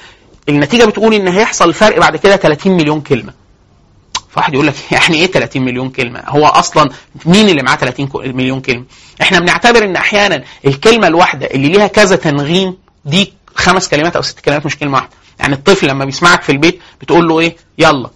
[0.48, 3.32] النتيجة بتقول إن هيحصل فرق بعد كده 30 مليون كلمة.
[4.34, 6.90] فواحد يقول لك يعني إيه 30 مليون كلمة؟ هو أصلا
[7.26, 8.84] مين اللي معاه 30 كو- مليون كلمة؟
[9.22, 14.40] إحنا بنعتبر إن أحيانا الكلمة الواحدة اللي ليها كذا تنغيم دي خمس كلمات أو ست
[14.40, 15.10] كلمات مش كلمة واحدة.
[15.40, 18.10] يعني الطفل لما بيسمعك في البيت بتقول له إيه؟ يلا.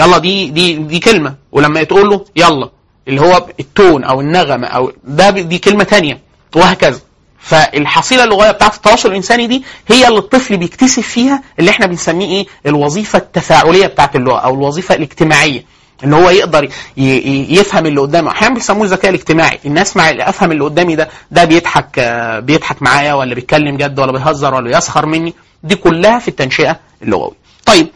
[0.00, 1.34] يلا دي دي دي كلمة.
[1.52, 2.70] ولما تقول له يلا
[3.08, 6.20] اللي هو التون أو النغمة أو ده دي كلمة تانية.
[6.56, 7.00] وهكذا.
[7.46, 12.46] فالحصيلة اللغويه بتاعت التواصل الإنساني دي هي اللي الطفل بيكتسب فيها اللي إحنا بنسميه إيه؟
[12.66, 15.64] الوظيفة التفاعلية بتاعت اللغة أو الوظيفة الاجتماعية.
[16.04, 18.30] إن هو يقدر يفهم اللي قدامه.
[18.30, 19.58] أحيانا بيسموه الذكاء الاجتماعي.
[19.66, 24.12] الناس مع أفهم اللي قدامي ده ده بيضحك آه، بيضحك معايا ولا بيتكلم جد ولا
[24.12, 25.34] بيهزر ولا يسخر مني.
[25.62, 27.34] دي كلها في التنشئة اللغوية.
[27.66, 27.86] طيب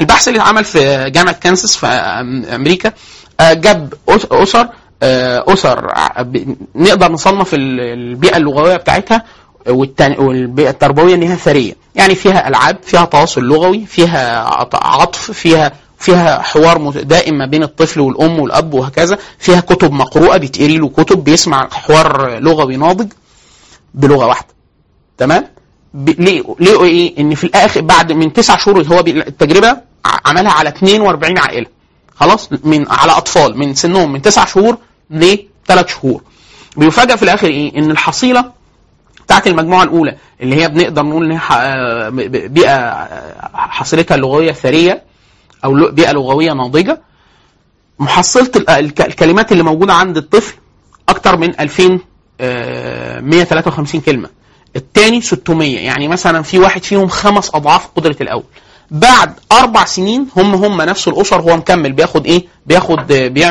[0.00, 1.86] البحث اللي اتعمل في جامعة كانساس في
[2.54, 2.92] أمريكا
[3.40, 3.94] آه، جاب
[4.32, 4.68] أسر
[5.02, 9.22] أسر ع- ب- نقدر نصنف ال- البيئة اللغوية بتاعتها
[9.68, 11.72] والبيئة التربوية إن هي ثرية.
[11.94, 17.62] يعني فيها ألعاب فيها تواصل لغوي فيها عط- عطف فيها فيها حوار دائم ما بين
[17.62, 19.18] الطفل والأم والأب وهكذا.
[19.38, 23.08] فيها كتب مقروءة بيتقري له كتب بيسمع حوار لغوي ناضج
[23.94, 24.48] بلغة واحدة.
[25.18, 25.44] تمام؟
[25.94, 29.76] ليه ليه إيه؟ إن في الآخر بعد من تسع شهور هو التجربة
[30.24, 31.66] عملها على 42 عائلة.
[32.16, 34.78] خلاص من على أطفال من سنهم من تسع شهور
[35.10, 36.22] لثلاث شهور.
[36.76, 38.52] بيفاجئ في الآخر إيه؟ إن الحصيلة
[39.26, 42.08] بتاعت المجموعة الأولى اللي هي بنقدر نقول إن آه،
[42.48, 45.02] بيئة آه، حصيلتها اللغويه ثرية
[45.64, 47.00] أو بيئة لغوية ناضجة
[47.98, 50.54] محصلة ال- الك- الكلمات اللي موجودة عند الطفل
[51.08, 54.28] أكتر من 2153 كلمة.
[54.76, 58.44] الثاني 600 يعني مثلا في واحد فيهم خمس أضعاف قدرة الأول.
[58.90, 63.06] بعد أربع سنين هم هم نفس الأسر هو مكمل بياخد إيه؟ بياخد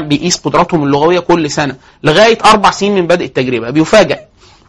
[0.08, 3.69] بيقيس قدراتهم اللغوية كل سنة لغاية أربع سنين من بدء التجربة.
[3.69, 4.19] بيفاجئ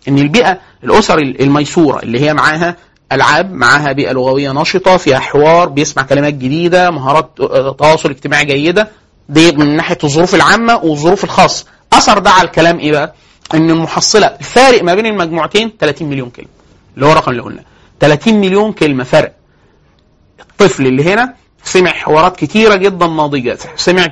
[0.08, 2.76] إن البيئة الأسر الميسورة اللي هي معاها
[3.12, 8.88] ألعاب معاها بيئة لغوية نشطة فيها حوار بيسمع كلمات جديدة مهارات آه، تواصل اجتماعي جيدة
[9.28, 11.64] دي من ناحية الظروف العامة والظروف الخاصة.
[11.92, 13.14] أثر ده على الكلام إيه بقى؟
[13.54, 16.48] إن المحصلة الفارق ما بين المجموعتين 30 مليون كلمة
[16.94, 17.64] اللي هو الرقم اللي قلناه.
[18.00, 19.32] 30 مليون كلمة فرق.
[20.60, 24.06] الطفل اللي هنا سمع حوارات كتيرة جدا ناضجة سمع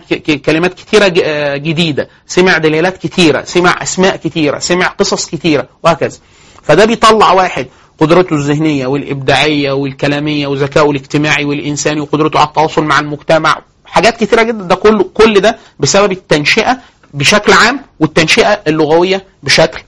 [0.47, 6.19] كلمات كتيرة آه، جديدة سمع دلالات كتيرة سمع أسماء كتيرة سمع قصص كتيرة وهكذا.
[6.63, 7.67] فده بيطلع واحد
[8.01, 14.65] قدرته الذهنية والإبداعية والكلامية وذكائه الاجتماعي والإنساني وقدرته على التواصل مع المجتمع حاجات كتيرة جدا.
[14.65, 16.79] ده كله كل ده بسبب التنشئة
[17.15, 19.83] بشكل عام والتنشئة اللغوية بشكل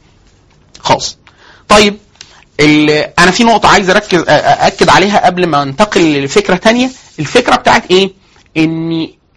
[0.81, 1.19] خاص.
[1.69, 1.97] طيب
[3.19, 6.91] أنا في نقطة عايز اركز أكد عليها قبل ما انتقل لفكرة تانية.
[7.19, 8.11] الفكرة بتاعت إيه؟
[8.57, 8.93] إن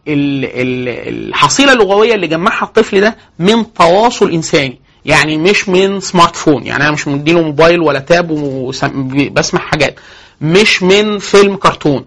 [0.08, 4.80] ال- ال- الحصيلة اللغوية اللي جمعها الطفل ده من تواصل إنساني.
[5.06, 10.00] يعني مش من سمارت فون يعني أنا مش مديله موبايل ولا تاب وبسمع حاجات.
[10.42, 12.06] مش من فيلم كرتون.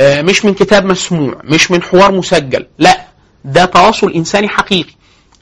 [0.00, 1.34] آه، مش من كتاب مسموع.
[1.44, 2.66] مش من حوار مسجل.
[2.78, 3.00] لا.
[3.44, 4.90] ده تواصل إنساني حقيقي.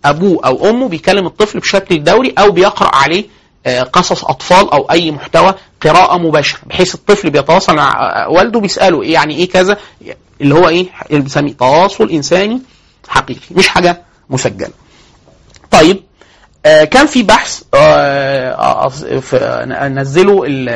[0.05, 3.25] أبوه أو أمه بيكلم الطفل بشكل دوري أو بيقرأ عليه
[3.67, 7.93] قصص أطفال أو أي محتوى قراءة مباشرة بحيث الطفل بيتواصل مع
[8.25, 9.77] آه، والده بيسأله إيه يعني إيه كذا
[10.41, 12.63] اللي هو إيه اللي بنسميه تواصل إنساني
[13.09, 14.71] حقيقي مش حاجة مسجلة.
[15.71, 16.03] طيب
[16.67, 18.91] آه، كان في بحث آه،
[19.35, 20.69] آه، نزله ال-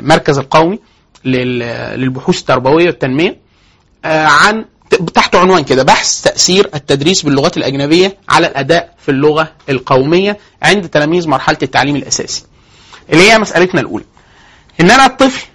[0.00, 0.78] المركز القومي
[1.24, 3.36] لل- للبحوث التربوية والتنمية
[4.04, 4.64] آه، عن
[5.14, 11.28] تحت عنوان كده بحث تأثير التدريس باللغات الأجنبية على الأداء في اللغة القومية عند تلاميذ
[11.28, 12.44] مرحلة التعليم الأساسي.
[13.12, 14.04] اللي هي مسألتنا الأولى.
[14.80, 15.46] إن أنا الطفل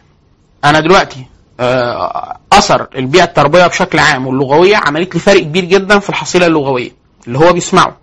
[0.65, 1.25] أنا دلوقتي
[1.59, 6.91] آه، أثر البيئة التربوية بشكل عام واللغوية عملت لي فرق كبير جدا في الحصيلة اللغوية
[7.27, 7.97] اللي هو بيسمعه.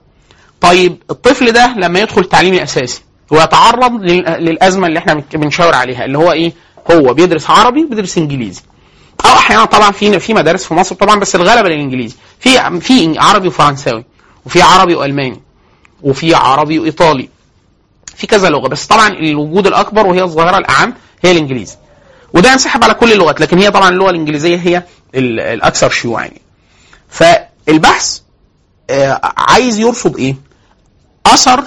[0.60, 6.18] طيب الطفل ده لما يدخل التعليم الأساسي ويتعرض لل- للأزمة اللي إحنا بنشاور عليها اللي
[6.18, 6.52] هو إيه؟
[6.90, 8.62] هو بيدرس عربي بيدرس إنجليزي.
[9.24, 13.48] أو أحيانا طبعا في في مدارس في مصر طبعا بس الغلبه للانجليزي في في عربي
[13.48, 14.04] وفرنساوي
[14.46, 15.40] وفي عربي وألماني
[16.02, 17.28] وفي عربي وإيطالي
[18.16, 21.76] في كذا لغة بس طبعا الوجود الأكبر وهي الظاهرة الأعم هي الإنجليزي
[22.34, 24.82] وده ينسحب على كل اللغات لكن هي طبعا اللغة الإنجليزية هي
[25.14, 26.40] ال- الأكثر شيوعا يعني.
[27.08, 28.18] فالبحث
[28.90, 30.34] آه، عايز يرصد إيه؟
[31.26, 31.60] أثر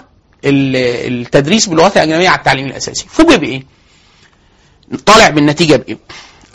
[0.45, 3.63] ال- التدريس باللغات الأجنبية على التعليم الأساسي فوجئ بإيه؟
[5.05, 5.97] طالع بالنتيجة بإيه؟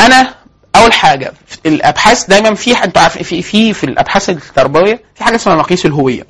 [0.00, 0.34] أنا
[0.76, 1.32] أول حاجة
[1.66, 6.26] الأبحاث دايما في أنتوا عارفين في في في الأبحاث التربوية في حاجة اسمها مقاييس الهوية.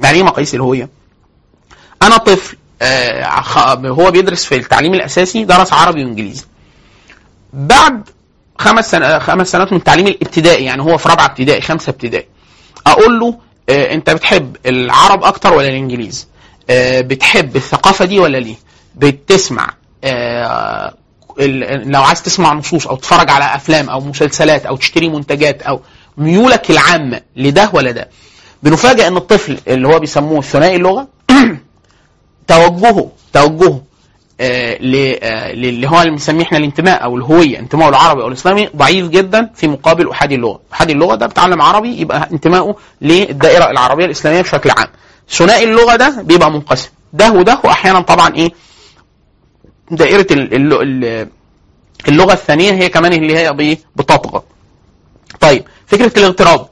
[0.00, 0.88] يعني إيه مقاييس الهوية؟
[2.02, 3.24] أنا طفل آه
[3.86, 6.44] هو بيدرس في التعليم الأساسي درس عربي وإنجليزي.
[7.52, 8.08] بعد
[8.58, 12.26] خمس سنة خمس سنوات من التعليم الابتدائي يعني هو في رابعة ابتدائي خمسة ابتدائي
[12.86, 16.26] أقول له آه أنت بتحب العرب أكتر ولا الانجليزي
[16.70, 18.56] آه بتحب الثقافة دي ولا ليه؟
[18.94, 19.70] بتسمع
[20.04, 20.94] آه
[21.84, 25.80] لو عايز تسمع نصوص أو تتفرج على أفلام أو مسلسلات أو تشتري منتجات أو
[26.18, 28.08] ميولك العامه لده ولا ده
[28.62, 31.08] بنفاجئ إن الطفل اللي هو بيسموه ثنائي اللغة
[32.48, 33.82] توجهه توجهه
[34.40, 39.08] آه، آه، اللي هو اللي بنسميه إحنا الانتماء أو الهوية انتمائه العربي أو الإسلامي ضعيف
[39.08, 44.40] جدا في مقابل احادي اللغة، احادي اللغة ده بيتعلم عربي يبقى انتمائه للدائرة العربية الإسلامية
[44.40, 44.88] بشكل عام.
[45.30, 48.50] ثنائي اللغة ده بيبقى منقسم، ده وده واحيانا طبعا إيه؟
[49.90, 51.28] دائرة ال- ال- ال-
[52.08, 53.52] اللغة الثانية هي كمان اللي هي
[53.96, 54.42] بتطغى.
[55.40, 56.66] طيب فكرة الاغتراب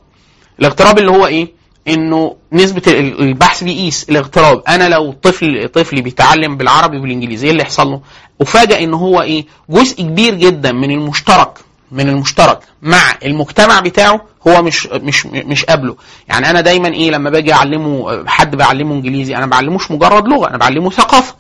[0.61, 1.49] الاغتراب اللي هو إيه؟
[1.89, 7.63] إنه نسبة ال- البحث بيقيس الاغتراب أنا لو طفل طفلي بيتعلم بالعربي وبالانجليزي إيه اللي
[7.63, 8.01] يحصل له؟
[8.41, 11.59] افاجئ ان هو إيه؟ جزء كبير جدا من المشترك
[11.93, 15.97] من المشترك مع المجتمع بتاعه هو مش مش مش قابله
[16.29, 20.57] يعني أنا دايما إيه لما باجي أعلمه حد بعلمه إنجليزي أنا بعلموش مجرد لغة أنا
[20.59, 21.35] بعلمه ثقافة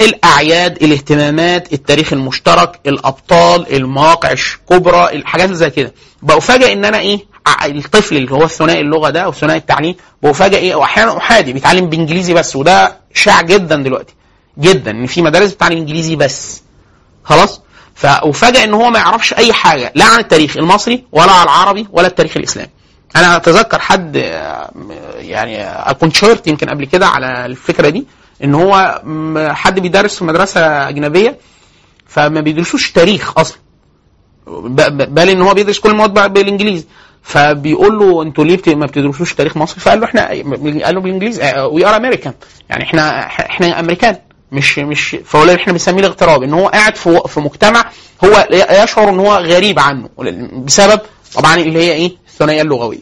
[0.00, 5.92] فالاعياد الاهتمامات التاريخ المشترك الأبطال المواقع الكبرى الحاجات زي كده.
[6.22, 7.20] بفاجئ إن أنا إيه
[7.64, 12.34] الطفل اللي هو الثنائي اللغة ده أو ثنائي التعليم بفاجئ إيه واحيانا أحادي بيتعلم بإنجليزي
[12.34, 14.14] بس وده شائع جدا دلوقتي
[14.58, 16.62] جدا إن في مدارس بتتعلم إنجليزي بس.
[17.24, 17.60] خلاص؟
[17.94, 22.06] فافاجئ إن هو ما يعرفش أي حاجة لا عن التاريخ المصري ولا عن العربي ولا
[22.06, 22.70] التاريخ الإسلامي.
[23.16, 24.70] أنا أتذكر حد آه،
[25.18, 28.06] يعني آه، كنت شاركت يمكن قبل كده على الفكرة دي.
[28.44, 29.02] إن هو
[29.54, 31.38] حد بيدرس في مدرسة أجنبية
[32.06, 33.58] فما بيدرسوش تاريخ أصلا.
[35.06, 36.86] بل إن هو بيدرس كل المواد بالإنجليزي.
[37.22, 40.28] فبيقول له أنتوا ليه ما بتدرسوش تاريخ مصري؟ فقال له إحنا
[40.84, 42.34] قال له بالإنجليزي we are American
[42.70, 44.16] يعني إحنا إحنا أمريكان.
[44.52, 46.42] مش مش فهو إحنا بنسميه الاغتراب.
[46.42, 47.90] إن هو قاعد في في مجتمع
[48.24, 50.08] هو يشعر إن هو غريب عنه.
[50.64, 51.00] بسبب
[51.34, 52.98] طبعا اللي هي إيه؟ الثنائية اللغوية.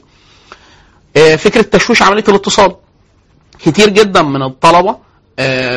[1.17, 2.77] آه، فكرة تشويش عملية الاتصال.
[3.59, 4.97] كتير جدا من الطلبة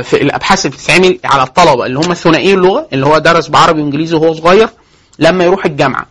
[0.03, 4.15] في الأبحاث اللي بتتعمل على الطلبة اللي هم ثنائي اللغة اللي هو درس بعربي وإنجليزي
[4.15, 4.69] وهو صغير
[5.19, 6.05] لما يروح الجامعة.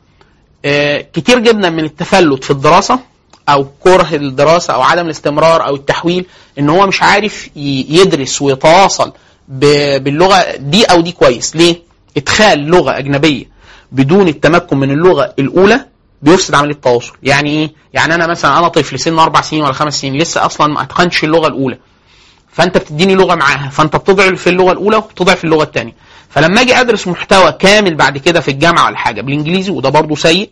[0.64, 2.98] آه، كتير جدا من التفلت في الدراسة
[3.48, 6.26] أو كره الدراسة أو عدم الاستمرار أو التحويل
[6.59, 9.12] إن هو مش عارف يدرس ويتواصل
[9.48, 11.56] باللغة دي أو دي كويس.
[11.56, 11.76] ليه؟
[12.16, 13.44] إدخال لغة أجنبية
[13.92, 15.87] بدون التمكن من اللغة الأولى
[16.22, 17.12] بيفسد عملية التواصل.
[17.22, 20.66] يعني إيه؟ يعني أنا مثلا أنا طفل سن أربع سنين ولا خمس سنين لسه أصلا
[20.66, 21.78] ما أتقنش اللغة الأولى.
[22.57, 25.92] فانت بتديني لغة معاها فانت بتضعف في اللغة الأولى وبتضعف في اللغة الثانية
[26.29, 30.51] فلما أجي أدرس محتوى كامل بعد كده في الجامعة ولا حاجة بالإنجليزي وده برضه سيء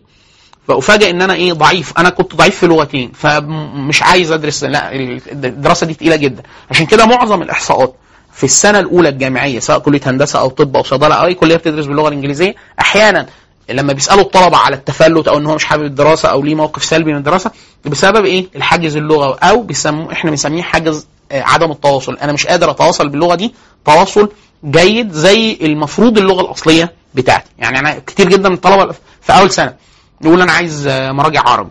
[0.69, 1.93] فأفاجئ إن أنا إيه ضعيف.
[1.99, 4.93] أنا كنت ضعيف في لغتين فمش عايز أدرس لا
[5.33, 6.43] الدراسة دي تقيلة جدا.
[6.71, 7.95] عشان كده معظم الإحصاءات
[8.33, 11.87] في السنة الأولى الجامعية سواء كلية هندسة أو طب أو صيدلة أو أي كلية بتدرس
[11.87, 13.27] باللغة الإنجليزية أحيانا
[13.71, 17.13] لما بيسألوا الطلبة على التفلت أو إن هو مش حابب الدراسة أو ليه موقف سلبي
[17.13, 17.51] من الدراسة
[17.85, 22.17] بسبب إيه؟ الحاجز اللغوي أو بيسموه إحنا بنسميه حاجز عدم التواصل.
[22.23, 23.55] أنا مش قادر أتواصل باللغة دي.
[23.85, 24.29] تواصل
[24.65, 27.51] جيد زي المفروض اللغة الأصلية بتاعتي.
[27.59, 29.75] يعني أنا كتير جدا من الطلبة في أول سنة
[30.21, 31.71] يقول أنا عايز آه، مراجع عربي.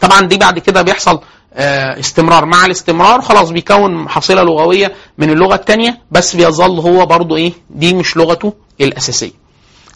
[0.00, 1.20] طبعا دي بعد كده بيحصل
[1.54, 2.44] آه، استمرار.
[2.44, 7.94] مع الاستمرار خلاص بيكون حصيلة لغوية من اللغة الثانية بس بيظل هو برضو إيه دي
[7.94, 9.32] مش لغته الأساسية.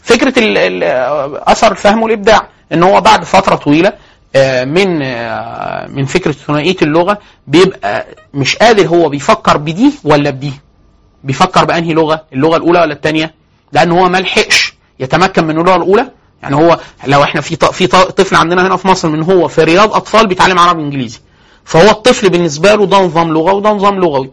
[0.03, 3.95] فكرة آه، أثر الفهم والابداع إن هو بعد فترة طويلة آه،
[4.65, 7.17] من آه، من فكرة ثنائية اللغة
[7.47, 10.53] بيبقى مش قادر هو بيفكر بدي ولا بدي.
[11.23, 13.33] بيفكر بأنهي لغة؟ اللغة الأولى ولا الثانية
[13.73, 16.07] لأن هو ما لحقش يتمكن من اللغة الأولى.
[16.43, 19.93] يعني هو لو إحنا في في طفل عندنا هنا في مصر من هو في رياض
[19.93, 21.19] أطفال بيتعلم عربي انجليزي
[21.65, 24.31] فهو الطفل بالنسبة له ده نظام لغه وده نظام لغوي.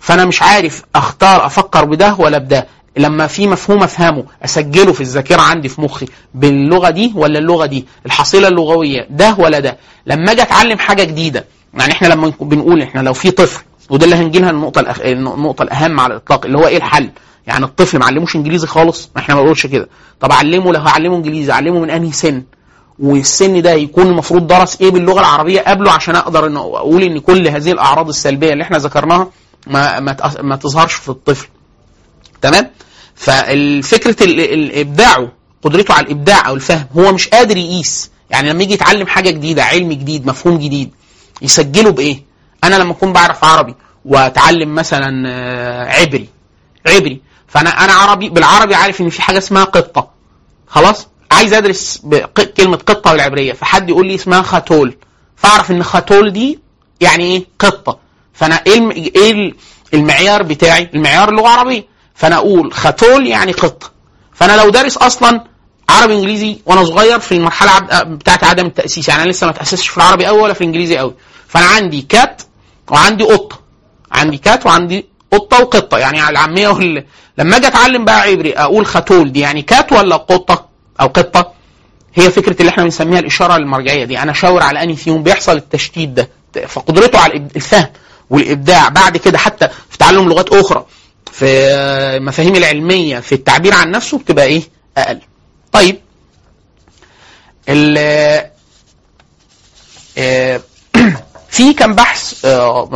[0.00, 2.66] فأنا مش عارف أختار أفكر بده ولا بده.
[2.96, 7.86] لما في مفهوم افهمه اسجله في الذاكرة عندي في مخي باللغة دي ولا اللغة دي؟
[8.06, 13.00] الحصيلة اللغوية ده ولا ده؟ لما أجي اتعلم حاجة جديدة يعني إحنا لما بنقول إحنا
[13.00, 15.00] لو في طفل وده اللي هنجي لها النقطة الأخ...
[15.00, 17.10] النقطة الأهم على الإطلاق اللي هو إيه الحل؟
[17.46, 19.88] يعني الطفل ما علموش انجليزي خالص؟ ما إحنا ما بنقولش كده.
[20.20, 22.42] طب اعلمه لو هعلمه انجليزي اعلمه من أنهي سن؟
[22.98, 27.48] والسن ده يكون المفروض درس إيه باللغة العربية قبله عشان أقدر إن أقول إن كل
[27.48, 29.28] هذه الأعراض السلبية اللي إحنا ذكرناها
[29.66, 30.00] ما
[30.42, 31.48] ما تظهرش في الطفل.
[32.42, 32.70] تمام؟
[33.16, 38.10] فالفكرة ال- ال- إبداعه قدرته على الإبداع أو الفهم هو مش قادر يقيس.
[38.30, 40.90] يعني لما يجي يتعلم حاجة جديدة علم جديد مفهوم جديد
[41.42, 42.22] يسجله بإيه؟
[42.64, 43.74] أنا لما أكون بعرف عربي
[44.04, 46.28] وأتعلم مثلا آه، عبري
[46.86, 50.10] عبري فأنا أنا عربي بالعربي عارف إن في حاجة اسمها قطة.
[50.66, 52.02] خلاص؟ عايز أدرس
[52.56, 54.96] كلمة قطة بالعبريه فحد يقول لي اسمها خاتول.
[55.36, 56.58] فأعرف إن خاتول دي
[57.00, 57.98] يعني إيه؟ قطة.
[58.34, 59.54] فأنا إيه ال-
[59.94, 61.86] المعيار بتاعي؟ المعيار اللغة العربية.
[62.16, 63.90] فانا أقول خاتول يعني قطه
[64.34, 65.44] فأنا لو دارس أصلا
[65.88, 69.96] عربي إنجليزي وأنا صغير في المرحلة بتاعت عدم التأسيس يعني أنا لسه ما تأسستش في
[69.96, 71.14] العربي قوي ولا في الانجليزي قوي
[71.48, 72.42] فأنا عندي cat
[72.90, 73.58] وعندي قطة.
[74.12, 75.98] عندي cat وعندي قطة وقطة.
[75.98, 77.04] يعني العامية وال...
[77.38, 80.66] لما أجي أتعلم بقى عبري أقول חתול دي يعني cat ولا قطة
[81.00, 81.52] أو قطة؟
[82.14, 84.18] هي فكرة اللي إحنا بنسميها الإشارة المرجعية دي.
[84.18, 86.28] أنا اشاور على أنهي فيهم بيحصل التشتيت ده
[86.66, 87.86] فقدرته على الفهم
[88.30, 88.88] والإبداع.
[88.88, 90.86] بعد كده حتى في تعلم لغات أخرى.
[91.38, 94.62] في آه، مفاهيم العلمية في التعبير عن نفسه بتبقى إيه؟
[94.98, 95.20] أقل.
[95.72, 96.00] طيب.
[97.68, 97.98] ال
[100.18, 100.60] آه،
[101.56, 102.88] في كان بحث آه،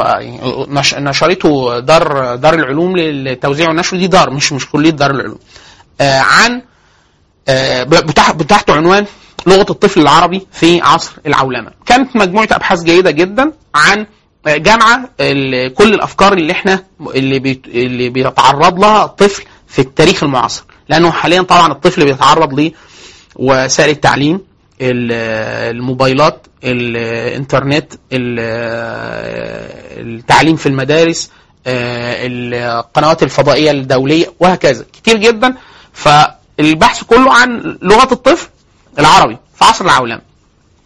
[0.69, 3.97] نش- نشرته دار دار العلوم للتوزيع والنشر.
[3.97, 5.39] دي دار مش مش كليه دار العلوم.
[6.01, 6.63] آه، عن
[8.33, 9.07] بتاعته عنوان
[9.47, 11.71] لغة الطفل العربي في عصر العولمة.
[11.87, 14.07] كانت مجموعة أبحاث جيدة جدا عن
[14.47, 15.05] جامعة
[15.69, 20.65] كل الأفكار اللي إحنا اللي بيت اللي بيتعرض لها الطفل في التاريخ المعاصر.
[20.89, 22.71] لأنه حاليا طبعا الطفل بيتعرض
[23.39, 24.35] لوسائل التعليم
[24.81, 28.41] ال- الموبايلات الإنترنت ال-
[30.19, 31.31] التعليم في المدارس
[31.67, 34.85] القنوات الفضائية الدولية وهكذا.
[34.93, 35.55] كتير جدا.
[35.93, 38.49] فالبحث كله عن لغة الطفل
[38.99, 40.21] العربي في عصر العولمة.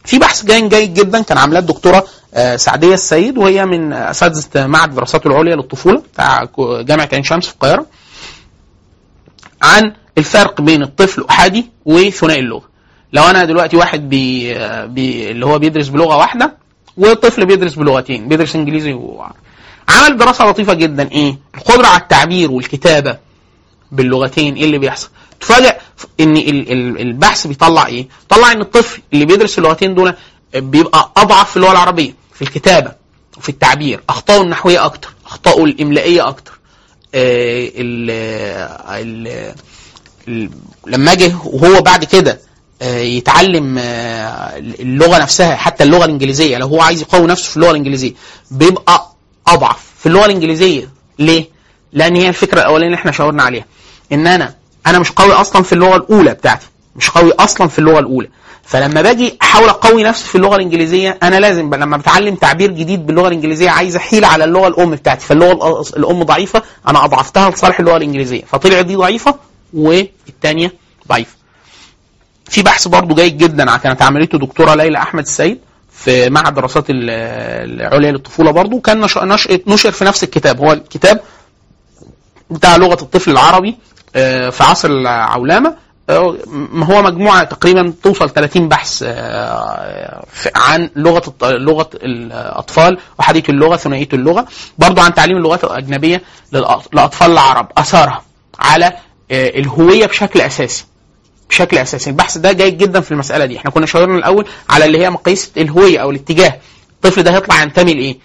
[0.05, 2.05] في بحث جاي جيد جدا كان عاملاه الدكتورة
[2.57, 7.87] سعدية السيد وهي من أساتذة معهد الدراسات العليا للطفولة بتاع جامعة عين شمس في القاهرة
[9.63, 12.63] عن الفرق بين الطفل أحادي وثنائي اللغة.
[13.13, 14.55] لو أنا دلوقتي واحد بي
[14.87, 16.57] بي اللي هو بيدرس بلغة واحدة
[16.97, 19.39] وطفل بيدرس بلغتين بيدرس إنجليزي وعربي
[19.89, 21.11] عمل دراسة لطيفة جدا.
[21.13, 23.19] إيه؟ القدرة على التعبير والكتابة
[23.93, 25.09] باللغتين إيه اللي بيحصل؟
[25.41, 25.77] تفاجئ
[26.21, 30.15] إن ال- ال- البحث بيطلع إيه؟ طلع إن الطفل اللي بيدرس اللغتين دول
[30.55, 32.15] بيبقى أضعف في اللغة العربية.
[32.35, 32.93] في الكتابة
[33.37, 36.59] وفي التعبير اخطائه النحوية أكتر اخطائه الإملائية أكتر.
[37.15, 38.11] آه، ال
[40.29, 40.51] ال
[40.87, 42.41] لما جه وهو بعد كده
[42.83, 47.71] آه، يتعلم آه، اللغة نفسها حتى اللغة الإنجليزية لو هو عايز يقوي نفسه في اللغة
[47.71, 48.13] الإنجليزية
[48.51, 49.11] بيبقى
[49.47, 50.89] أضعف في اللغة الإنجليزية.
[51.19, 51.49] ليه؟
[51.93, 53.65] لأن هي الفكرة الأولانية اللي إحنا شاورنا عليها
[54.13, 54.55] إن أنا
[54.87, 56.67] أنا مش قوي أصلا في اللغة الأولى بتاعتي
[56.97, 58.29] مش قوي أصلا في اللغة الأولى.
[58.67, 63.29] فلما باجي أحاول أقوي نفسي في اللغة الإنجليزية أنا لازم لما بتعلم تعبير جديد باللغة
[63.29, 65.27] الإنجليزية عايز أحيل على اللغة الأم بتاعتي.
[65.27, 68.43] فاللغة الأم ضعيفة أنا أضعفتها لصالح اللغة الإنجليزية.
[68.45, 69.35] فطلعت دي ضعيفة
[69.75, 70.73] والثانيه
[71.09, 71.37] ضعيفة.
[72.49, 75.59] في بحث برضه جيد جدا كانت عملته دكتورة ليلى أحمد السيد
[75.93, 77.11] في معهد الدراسات ال-
[77.81, 80.59] العليا للطفولة برضه كان نش- نش- نشر في نفس الكتاب.
[80.61, 81.21] هو الكتاب
[82.51, 83.77] بتاع لغة الطفل العربي
[84.17, 85.75] آه، في عصر العولمة.
[86.11, 90.25] هو مجموعة تقريبا توصل 30 بحث آه،
[90.57, 94.47] عن لغة لغة الأطفال وحديث اللغة ثنائية اللغة
[94.79, 96.23] برضو عن تعليم اللغات الأجنبية
[96.93, 98.23] لأطفال العرب أثارها
[98.59, 98.87] على
[99.31, 100.85] آه، الهوية بشكل أساسي
[101.51, 102.11] بشكل أساسي.
[102.11, 103.57] البحث ده جيد جدا في المسألة دي.
[103.57, 106.59] إحنا كنا شاورنا الأول على اللي هي مقاييس الهوية أو الاتجاه.
[106.91, 108.19] الطفل ده هيطلع ينتمي لإيه؟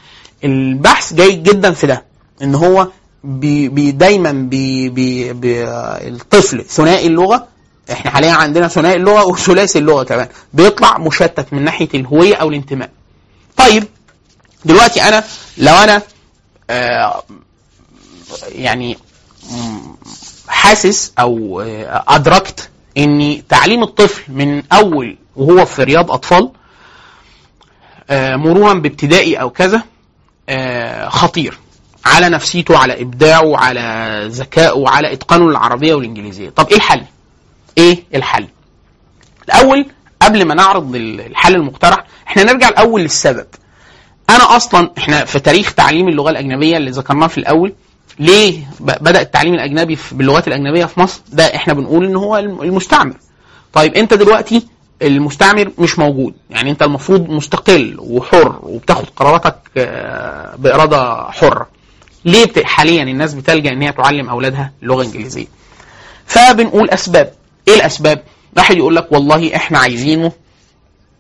[0.44, 2.06] البحث جيد جدا في ده
[2.42, 2.88] إن هو
[3.24, 5.32] بي دايما بي بي
[6.08, 7.48] الطفل ثنائي اللغة
[7.92, 10.28] إحنا حاليا عندنا ثنائي اللغة وثلاثي اللغة كمان.
[10.54, 12.90] بيطلع مشتت من ناحية الهوية أو الانتماء.
[13.58, 13.84] طيب
[14.66, 15.24] دلوقتي أنا
[15.58, 16.02] لو أنا
[16.70, 17.24] آه
[18.52, 18.98] يعني
[20.48, 26.50] حاسس أو آه، أدركت ان تعليم الطفل من أول وهو في رياض أطفال
[28.10, 29.82] آه، مرورا بابتدائي أو كذا
[31.08, 31.60] خطير
[32.06, 36.50] على نفسيته على إبداعه على ذكائه على إتقانه للعربيه والإنجليزية.
[36.50, 37.04] طب إيه الحل؟
[37.80, 38.48] إيه الحل؟
[39.46, 39.86] الأول
[40.22, 43.46] قبل ما نعرض الحل المقترح إحنا نرجع الأول للسبب.
[44.30, 47.74] أنا أصلا إحنا في تاريخ تعليم اللغة الأجنبية اللي ذكرناه في الأول
[48.20, 53.14] ليه بدأ التعليم الأجنبي باللغات الأجنبية في مصر؟ ده إحنا بنقول إن هو الم- المستعمر.
[53.74, 54.68] طيب أنت دلوقتي
[55.02, 56.34] المستعمر مش موجود.
[56.50, 61.68] يعني أنت المفروض مستقل وحر وبتاخد قراراتك آه، بإرادة حرة.
[62.26, 65.48] ليه حاليا الناس بتلجأ إن هي تعلم أولادها لغه انجليزيه
[66.26, 67.34] فبنقول أسباب.
[67.70, 68.24] إيه الاسباب؟
[68.58, 70.32] واحد يقول لك والله إحنا عايزينه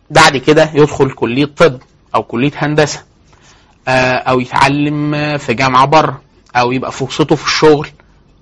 [0.10, 1.80] بعد كده يدخل كلية طب
[2.16, 3.04] أو كلية هندسة
[3.88, 6.22] آه، أو يتعلم في جامعة بره
[6.56, 7.88] أو يبقى فرصته في الشغل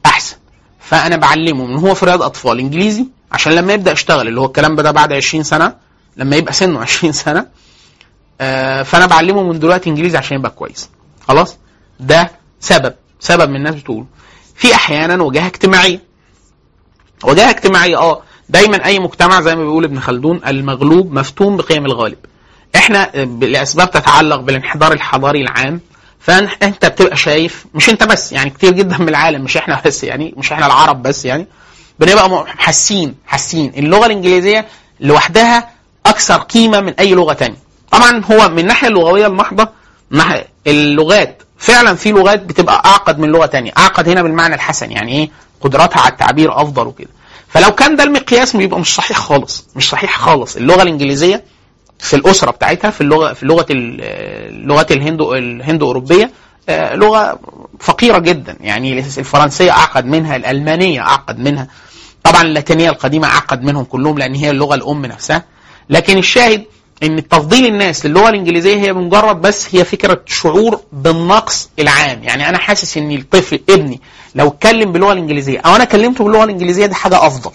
[0.06, 0.38] أحسن.
[0.80, 4.76] فأنا بعلمه من هو في رياض أطفال إنجليزي عشان لما يبدأ يشتغل اللي هو الكلام
[4.76, 5.74] ده بعد 20 سنة
[6.18, 7.46] لما يبقى سنه 20 سنة
[8.42, 10.90] آه، فأنا بعلمه من دلوقتي إنجليزي عشان يبقى كويس.
[11.28, 11.58] خلاص؟
[12.00, 14.06] ده سبب سبب من الناس بتقول.
[14.56, 16.07] في أحيانا وجهة اجتماعية.
[17.24, 18.22] وجهه اجتماعيه آه.
[18.50, 22.18] دايما أي مجتمع زي ما بيقول ابن خلدون المغلوب مفتون بقيم الغالب.
[22.76, 23.12] إحنا
[23.42, 25.82] لاسباب تتعلق بالانحدار الحضاري العام
[26.20, 30.34] فانت بتبقى شايف مش أنت بس يعني كتير جدا من العالم مش إحنا بس يعني
[30.38, 31.48] مش إحنا العرب بس يعني
[32.00, 33.72] بنبقى حاسين حاسين.
[33.78, 34.66] اللغة الإنجليزية
[35.00, 35.70] لوحدها
[36.06, 37.58] أكثر قيمة من أي لغة تانية.
[37.92, 39.70] طبعا هو من الناحية اللغوية المحضة
[40.68, 43.72] اللغات فعلا في لغات بتبقى أعقد من لغة تانية.
[43.78, 45.30] أعقد هنا بالمعنى الحسن يعني إيه؟
[45.62, 47.10] قدراتها على التعبير أفضل وكده.
[47.48, 49.66] فلو كان ده المقياس بيبقى مش صحيح خالص.
[49.76, 50.56] مش صحيح خالص.
[50.56, 51.44] اللغة الإنجليزية
[52.00, 54.02] في الأسرة بتاعتها في اللغة في لغة ال-
[54.64, 56.32] اللغات الهندو الهندو أوروبية
[56.70, 57.40] آه، لغة
[57.80, 58.58] فقيرة جدا.
[58.62, 61.68] يعني الفرنسية أعقد منها الألمانية أعقد منها.
[62.24, 65.44] طبعا اللاتينية القديمة أعقد منهم كلهم لأن هي اللغة الأم نفسها.
[65.90, 66.66] لكن الشاهد
[67.04, 72.24] إن تفضيل الناس للغة الإنجليزية هي مجرد بس هي فكرة شعور بالنقص العام.
[72.24, 74.02] يعني أنا حاسس إن الطفل ابني
[74.36, 77.52] لو اتكلم باللغة الإنجليزية أو أنا كلمته باللغة الإنجليزية دي حاجة أفضل.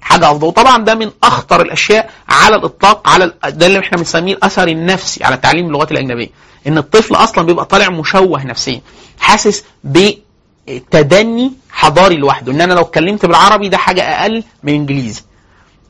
[0.00, 0.46] حاجة أفضل.
[0.46, 5.36] وطبعا ده من أخطر الأشياء على الإطلاق على ده اللي إحنا بنسميه الأثر النفسي على
[5.36, 6.28] تعليم اللغات الأجنبية.
[6.66, 8.80] إن الطفل أصلا بيبقى طالع مشوه نفسيا.
[9.20, 12.52] حاسس بتدني حضاري لوحده.
[12.52, 15.22] إن أنا لو اتكلمت بالعربي ده حاجة أقل من الإنجليزي.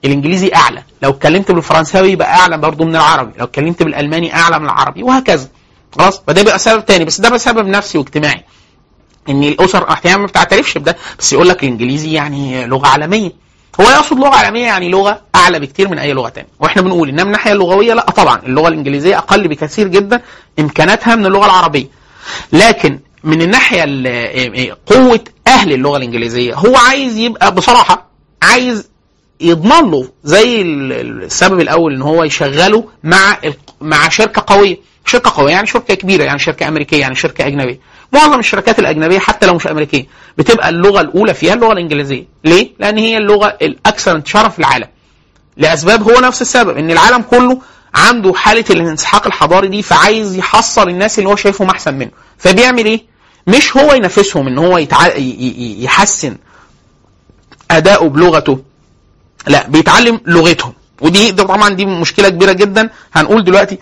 [0.04, 0.82] الإنجليزي أعلى.
[1.02, 3.32] لو اتكلمت بالفرنساوي يبقى أعلى برضه من العربي.
[3.38, 5.02] لو اتكلمت بالألماني أعلى من العربي.
[5.02, 5.48] وهكذا.
[5.98, 7.04] خلاص؟ فده بيبقى سبب تاني.
[7.04, 8.44] بس ده بسبب نفسي واجتماعي.
[9.28, 10.96] إن الأسر أحيانا ما بتعترفش بده.
[11.18, 13.32] بس يقول لك الإنجليزي يعني لغة عالمية.
[13.80, 16.48] هو يقصد لغة عالمية يعني لغة أعلى بكتير من أي لغة تانية.
[16.60, 18.10] وإحنا بنقول إنها من الناحيه اللغوية لا.
[18.10, 20.22] طبعا اللغة الإنجليزية أقل بكثير جدا
[20.58, 21.86] إمكاناتها من اللغة العربية.
[22.52, 28.06] لكن من الناحية ال- قوة أهل اللغة الإنجليزية هو عايز يبقى بصراحة
[28.42, 28.88] عايز
[29.40, 33.38] يضمن له زي ال- ال- السبب الأول إن هو يشغله مع
[33.80, 34.76] مع شركة قوية.
[35.06, 37.78] شركة قوية يعني شركة كبيرة يعني شركة أمريكية يعني شركة أجنبية.
[38.12, 40.06] معظم الشركات الأجنبية حتى لو مش أمريكية
[40.38, 42.24] بتبقى اللغة الأولى فيها اللغة الإنجليزية.
[42.44, 44.86] ليه؟ لأن هي اللغة الأكثر انتشارا في العالم.
[45.56, 47.60] لأسباب هو نفس السبب إن العالم كله
[47.94, 52.10] عنده حالة الانسحاق الحضاري دي فعايز يحصر الناس اللي هو شايفهم أحسن منه.
[52.38, 53.02] فبيعمل إيه؟
[53.46, 55.16] مش هو ينافسهم إن هو يتع...
[55.16, 56.36] يحسن
[57.70, 58.58] أداؤه بلغته.
[59.46, 60.72] لا بيتعلم لغتهم.
[61.00, 62.90] ودي ده طبعا دي مشكلة كبيرة جدا.
[63.12, 63.78] هنقول دلوقتي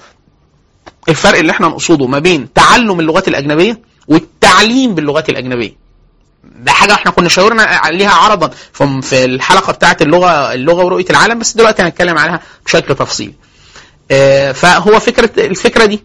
[1.09, 5.77] الفرق اللي إحنا نقصده ما بين تعلم اللغات الأجنبية والتعليم باللغات الأجنبية.
[6.45, 8.51] ده حاجة إحنا كنا شاورنا عليها عرضا
[9.03, 13.35] في الحلقة بتاعه اللغة اللغة ورؤية العالم بس دلوقتي هنتكلم عليها بشكل تفصيلي
[14.11, 16.03] آه، فهو فكرة الفكرة دي.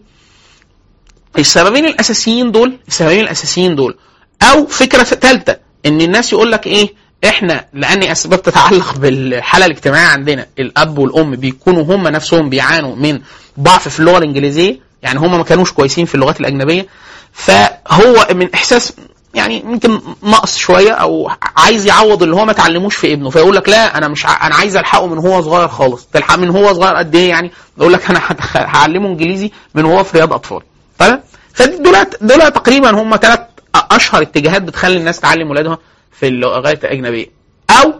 [1.38, 3.96] السببين الأساسيين دول السببين الأساسيين دول
[4.42, 6.94] أو فكرة ثالثة إن الناس يقول لك إيه؟
[7.24, 13.20] إحنا لأن أسباب تتعلق بالحالة الاجتماعية عندنا الأب والأم بيكونوا هم نفسهم بيعانوا من
[13.60, 16.86] ضعف في اللغة الإنجليزية يعني هم ما كانوش كويسين في اللغات الأجنبية
[17.32, 18.92] فهو من إحساس
[19.34, 23.68] يعني يمكن نقص شوية أو عايز يعوض اللي هو ما اتعلموش في ابنه فيقول لك
[23.68, 24.46] لا أنا مش ع...
[24.46, 27.92] أنا عايز ألحقه من هو صغير خالص تلحق من هو صغير قد إيه يعني؟ يقول
[27.92, 28.20] لك أنا
[28.54, 30.60] هعلمه إنجليزي من هو في رياض أطفال.
[30.98, 31.22] تمام
[31.54, 33.40] فدول دول تقريبا هم ثلاث
[33.74, 35.78] أشهر اتجاهات بتخلي الناس تعلم ولادها.
[36.12, 37.26] في اللغات الاجنبيه
[37.70, 37.94] أو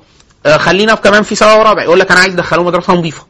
[0.47, 3.27] آه، خلينا كمان في سبب رابع يقول لك أنا عايز ادخله مدرسة نظيفة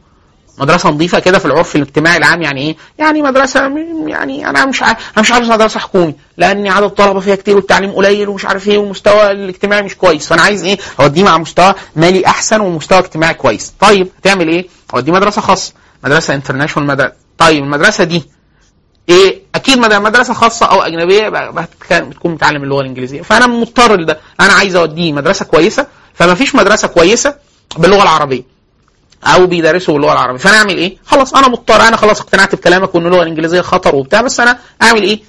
[0.57, 3.59] مدرسة نظيفة كده في العرف الاجتماعي العام يعني إيه؟ يعني مدرسة
[4.07, 7.91] يعني أنا مش عارف أنا مش عايز مدرسة حكومي لأن عدد الطلبة فيها كتير والتعليم
[7.91, 12.25] قليل ومش عارف إيه والمستوى الاجتماعي مش كويس فأنا عايز إيه؟ أوديه مع مستوى مالي
[12.25, 13.73] أحسن ومستوى اجتماعي كويس.
[13.79, 15.73] طيب هتعمل إيه؟ أوديه مدرسة خاصة
[16.03, 18.23] مدرسة انترناشونال مدرسه طيب المدرسة دي
[19.09, 21.29] إيه أكيد مد- مدرسة خاصة أو أجنبية
[21.91, 23.21] بتكون متعلم اللغة الإنجليزية.
[23.21, 24.19] فأنا مضطر لده.
[24.39, 27.35] أنا عايز أوديه مدرسة كويسة فما فيش مدرسة كويسة
[27.77, 28.43] باللغة العربية.
[29.23, 30.37] أو بيدرسوا باللغة العربية.
[30.39, 31.81] فأنا أعمل إيه؟ خلاص أنا مضطر.
[31.87, 35.19] أنا خلاص اقتنعت بكلامك وإن اللغة الإنجليزية خطر وبتاع بس أنا أعمل إيه؟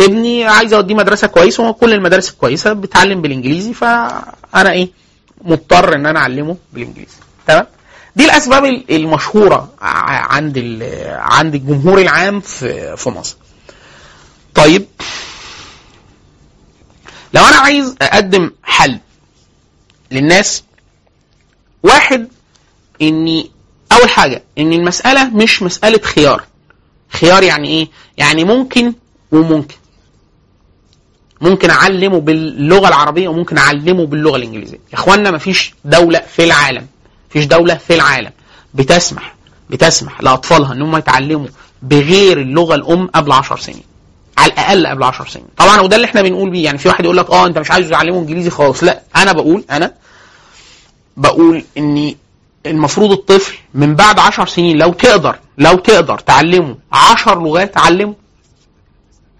[0.00, 4.88] ابني عايز أوديه مدرسة كويسة وكل المدارس الكويسة بتعلم بالإنجليزي فأنا إيه؟
[5.44, 7.16] مضطر إن أنا أعلمه بالإنجليزي.
[7.46, 7.66] تمام؟
[8.16, 10.58] دي الأسباب ال- المشهورة عند
[11.08, 13.36] عند الجمهور العام في في مصر.
[14.54, 14.86] طيب.
[17.34, 18.98] لو أنا عايز أقدم حل
[20.10, 20.64] للناس
[21.82, 22.28] واحد
[23.02, 23.50] إني
[23.92, 26.44] أول حاجة إن المسألة مش مسألة خيار.
[27.08, 28.92] خيار يعني إيه؟ يعني ممكن
[29.32, 29.74] وممكن.
[31.40, 34.78] ممكن أعلمه باللغة العربية وممكن أعلمه باللغة الإنجليزية.
[34.92, 36.86] يا اخوانا مفيش دولة في العالم
[37.34, 38.30] مفيش دولة في العالم
[38.74, 39.34] بتسمح
[39.70, 41.46] بتسمح لأطفالها إن هم يتعلموا
[41.82, 43.82] بغير اللغة الأم قبل 10 سنين
[44.38, 45.46] على الأقل قبل 10 سنين.
[45.56, 47.88] طبعا وده اللي إحنا بنقول بيه يعني في واحد يقول لك آه أنت مش عايز
[47.88, 49.92] تعلمه إنجليزي خالص لا أنا بقول أنا
[51.16, 52.16] بقول اني
[52.66, 58.14] المفروض الطفل من بعد 10 سنين لو تقدر لو تقدر تعلمه 10 لغات علمه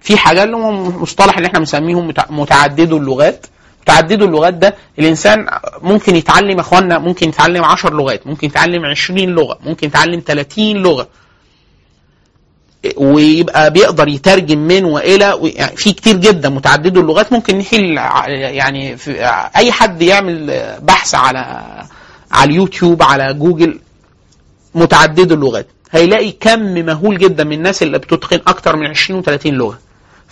[0.01, 3.47] في حاجة اللي هو مصطلح اللي إحنا بنسميهم متع- متعددو اللغات.
[3.89, 5.47] متعددو اللغات ده الإنسان
[5.82, 10.76] ممكن يتعلم يا اخوانا ممكن يتعلم 10 لغات ممكن يتعلم 20 لغة ممكن يتعلم 30
[10.76, 11.09] لغة.
[12.97, 18.97] ويبقى بيقدر يترجم من وإلى يعني في كتير جدا متعددو اللغات ممكن نحل ع- يعني
[19.57, 21.39] أي حد يعمل بحث على
[22.32, 23.80] على اليوتيوب على جوجل
[24.74, 25.66] متعددو اللغات.
[25.91, 29.78] هيلاقي كم مهول جدا من الناس اللي بتتقن أكتر من 20 و30 لغة.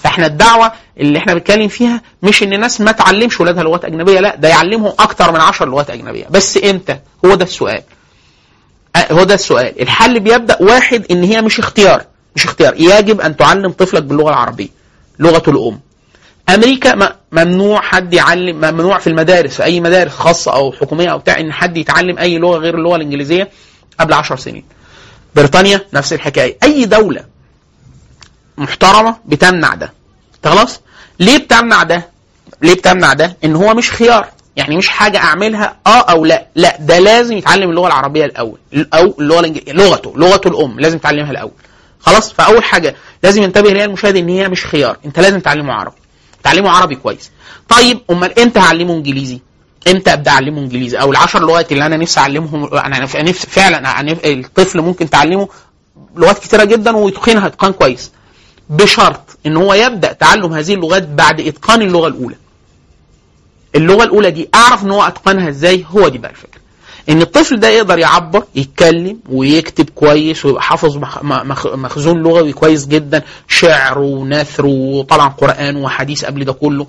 [0.02, 4.36] فاحنا الدعوة اللي إحنا بنتكلم فيها مش ان الناس ما تعلمش ولادها لغات أجنبية لا
[4.36, 6.24] ده يعلمهم أكتر من 10 لغات أجنبية.
[6.30, 7.82] بس إمتى؟ هو ده السؤال.
[9.10, 9.82] هو ده السؤال.
[9.82, 12.04] الحل بيبدأ واحد إن هي مش اختيار
[12.36, 12.74] مش اختيار.
[12.76, 14.68] يجب أن تعلم طفلك باللغة العربية
[15.18, 15.80] لغته الأم.
[16.48, 21.40] أمريكا ممنوع حد يعلم ممنوع في المدارس في أي مدارس خاصة أو حكومية أو بتاع
[21.40, 23.50] إن حد يتعلم أي لغة غير اللغة الإنجليزية
[24.00, 24.64] قبل 10 سنين.
[25.36, 26.56] بريطانيا نفس الحكاية.
[26.62, 27.24] أي دولة
[28.62, 29.92] محترمة بتمنع ده.
[30.44, 30.80] خلاص؟
[31.20, 32.08] ليه بتمنع ده؟
[32.62, 36.46] ليه بتمنع ده؟ ان هو مش خيار يعني مش حاجة أعملها آه أو لا.
[36.54, 41.30] لا ده لازم يتعلم اللغة العربية الأول أو اللغة الانجليزيه لغته لغته الأم لازم يتعلمها
[41.30, 41.52] الأول.
[42.00, 44.96] خلاص؟ فأول حاجة لازم ينتبه ليها المشاهد إن هي مش خيار.
[45.04, 45.96] أنت لازم تعلمه عربي.
[46.42, 47.30] تعلمه عربي كويس.
[47.68, 49.40] طيب أمال إمتى هعلمه إنجليزي؟
[49.88, 54.80] إمتى أبدأ أعلمه إنجليزي؟ أو العشر لغات اللي أنا نفسي أعلمهم أنا نفسي فعلا الطفل
[54.80, 55.48] ممكن تعلمه
[56.16, 58.12] لغات كتيرة جدا ويتقنها اتقان كويس.
[58.76, 62.36] بشرط إن هو يبدأ تعلم هذه اللغات بعد إتقان اللغة الأولى.
[63.74, 66.60] اللغة الأولى دي أعرف إن هو أتقنها إزاي؟ هو دي بقى الفكرة.
[67.08, 72.86] إن الطفل ده يقدر يعبر يتكلم ويكتب كويس ويبقى حافظ مخ- مخ- مخزون لغوي كويس
[72.86, 76.86] جدا شعر ونثر وطبعا قرآن وحديث قبل ده كله.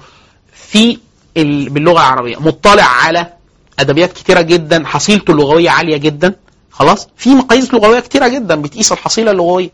[0.54, 0.98] في
[1.38, 3.34] ال- باللغة العربية مطلع على
[3.80, 6.36] أدبيات كتيرة جدا حصيلته اللغوية عالية جدا
[6.72, 9.70] خلاص؟ في مقاييس لغوية كتيرة جدا بتقيس الحصيلة اللغوية.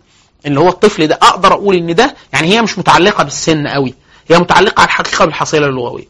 [0.46, 3.94] اللي هو الطفل ده أقدر أقول إن ده يعني هي مش متعلقة بالسن قوي.
[4.30, 6.06] هي متعلقة على الحقيقة بالحصيلة اللغوية.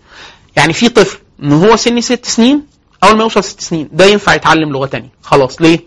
[0.56, 2.64] يعني في طفل من هو سن ست سنين
[3.04, 5.10] أول ما يوصل ست سنين ده ينفع يتعلم لغة تانية.
[5.24, 5.80] خلاص ليه؟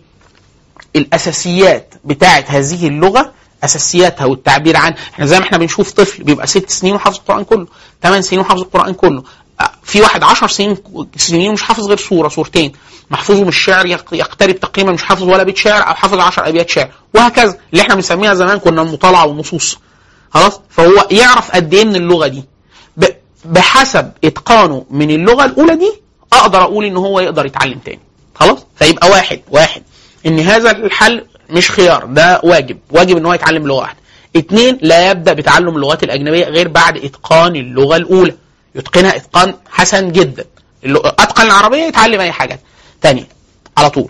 [0.95, 3.31] الأساسيات بتاعه هذه اللغة
[3.63, 7.67] أساسياتها والتعبير عن إحنا زي ما إحنا بنشوف طفل بيبقى ست سنين وحافظ القرآن كله
[8.03, 9.23] ثمان سنين وحافظ القرآن كله.
[9.83, 10.77] في واحد عشر سنين
[11.17, 12.71] سنين ومش حافظ غير سورة سورتين.
[13.11, 16.69] محفوظه من الشعر يق- يقترب تقريبا مش حافظ ولا بيت شعر أو حافظ 10 أبيات
[16.69, 16.89] شعر.
[17.15, 19.77] وهكذا اللي إحنا بنسميها زمان كنا المطالعة والنصوص.
[20.33, 22.43] خلاص؟ فهو يعرف قد إيه من اللغة دي.
[23.45, 25.91] بحسب إتقانه من اللغة الأولى دي
[26.33, 27.99] أقدر أقول إن هو يقدر يتعلم تاني.
[28.35, 29.83] خلاص؟ فيبقى واحد واحد.
[30.25, 32.77] إن هذا الحل مش خيار ده واجب.
[32.91, 33.99] واجب إن هو يتعلم لغة واحدة.
[34.37, 38.35] اثنين لا يبدأ بتعلم اللغات الأجنبية غير بعد إتقان اللغة الأولى.
[38.75, 40.45] يتقنها إتقان حسن جدا.
[40.85, 42.59] اللغة- أتقن العربية يتعلم أي حاجة
[43.01, 43.27] تانية
[43.77, 44.09] على طول.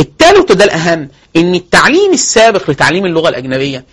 [0.00, 3.84] الثالث وده الأهم إن التعليم السابق لتعليم اللغة الأجنبية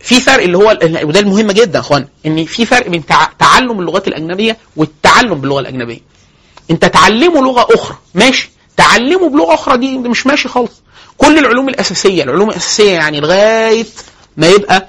[0.00, 3.80] في فرق اللي هو وده المهم جدا يا إخوان إن في فرق بين تع- تعلم
[3.80, 6.00] اللغات الأجنبية والتعلم باللغة الأجنبية.
[6.70, 8.50] أنت تعلمه لغة أخرى ماشي.
[8.76, 10.72] تعلمه بلغة أخرى دي مش ماشي خالص.
[11.18, 13.86] كل العلوم الأساسية العلوم الأساسية يعني لغاية
[14.36, 14.88] ما يبقى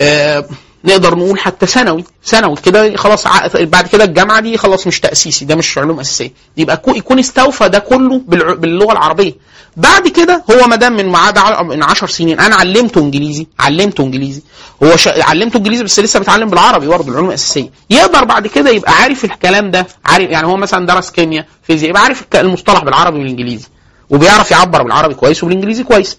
[0.00, 0.48] آه
[0.84, 3.24] نقدر نقول حتى ثانوي ثانوي كده خلاص
[3.56, 6.32] بعد كده الجامعة دي خلاص مش تأسيسي ده مش علوم أساسية.
[6.56, 9.32] يبقى كو- يكون استوفى ده كله باللغة العربية.
[9.76, 14.42] بعد كده هو ما دام من معاد من 10 سنين أنا علمته إنجليزي علمته إنجليزي.
[14.82, 15.08] هو ش...
[15.08, 17.70] علمته إنجليزي بس لسه بيتعلم بالعربي برضه العلوم الأساسية.
[17.90, 22.02] يقدر بعد كده يبقى عارف الكلام ده عارف يعني هو مثلا درس كيمياء فيزياء يبقى
[22.02, 23.66] عارف المصطلح بالعربي والإنجليزي.
[24.10, 26.18] وبيعرف يعبر بالعربي كويس وبالإنجليزي كويس.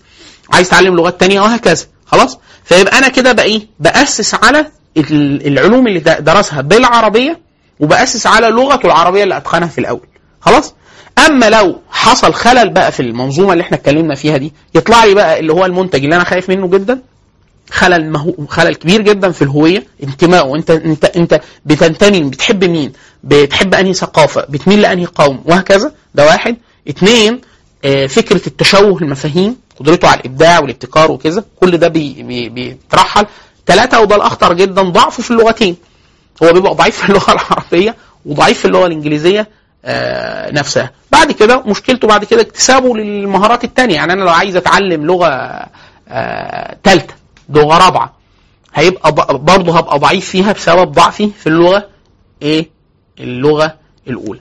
[0.53, 1.85] عايز يتعلم لغات تانية وهكذا.
[2.05, 4.65] خلاص؟ فيبقى أنا كده بقى إيه؟ بأسس على
[4.97, 7.39] ال- العلوم اللي درسها بالعربية
[7.79, 10.07] وبأسس على لغته العربية اللي أتقنها في الأول.
[10.41, 10.73] خلاص؟
[11.25, 15.39] أما لو حصل خلل بقى في المنظومة اللي إحنا اتكلمنا فيها دي يطلع لي بقى
[15.39, 17.01] اللي هو المنتج اللي أنا خايف منه جدا.
[17.71, 18.33] خلل مهو...
[18.49, 22.91] خلل كبير جدا في الهوية انتمائه انت أنت أنت بتنتمي بتحب مين؟
[23.23, 25.91] بتحب أنهي ثقافة؟ بتميل لأنهي قوم؟ وهكذا.
[26.15, 26.57] ده واحد.
[26.89, 27.41] اثنين
[28.07, 32.23] فكرة التشوه المفاهيم قدرته على الإبداع والابتكار وكذا كل ده بي...
[32.23, 32.49] بي...
[32.49, 33.25] بيترحل.
[33.67, 35.75] ثلاثة وده الأخطر جدا ضعفه في اللغتين.
[36.43, 39.49] هو بيبقى ضعيف في اللغة العربية وضعيف في اللغة الإنجليزية
[39.85, 40.91] آه، نفسها.
[41.11, 43.95] بعد كده مشكلته بعد كده اكتسابه للمهارات التانية.
[43.95, 45.27] يعني أنا لو عايز أتعلم لغة
[46.07, 47.13] آه، ثالثه
[47.49, 48.13] لغة رابعة
[48.73, 51.87] هيبقى برضه هبقى ضعيف فيها بسبب ضعفي في اللغة
[52.41, 52.69] إيه؟
[53.19, 53.75] اللغة
[54.07, 54.39] الأولى.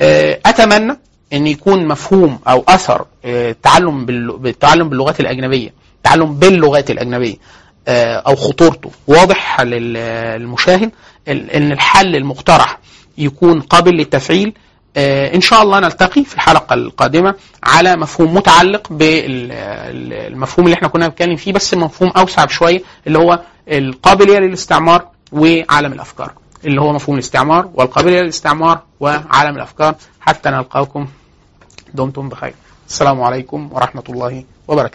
[0.00, 0.98] آه، أتمنى
[1.32, 7.36] إن يكون مفهوم أو أثر آه، التعلم بال- بالتعلم باللغات الأجنبية التعلم باللغات الأجنبية
[7.88, 8.90] آه، أو خطورته.
[9.06, 9.92] واضح لل-
[10.40, 10.90] للمشاهد
[11.28, 12.78] إن الحل المقترح
[13.18, 14.52] يكون قابل للتفعيل
[14.96, 21.08] آه، إن شاء الله نلتقي في الحلقة القادمة على مفهوم متعلق بالمفهوم اللي إحنا كنا
[21.08, 26.32] بنتكلم فيه بس مفهوم أوسع بشوية اللي هو القابلية للاستعمار وعالم الأفكار.
[26.64, 29.94] اللي هو مفهوم الاستعمار والقابلية للاستعمار وعالم الأفكار.
[30.20, 31.06] حتى نلقاكم
[31.94, 32.54] دمتم بخير.
[32.88, 34.86] السلام عليكم ورحمة الله وبركاته.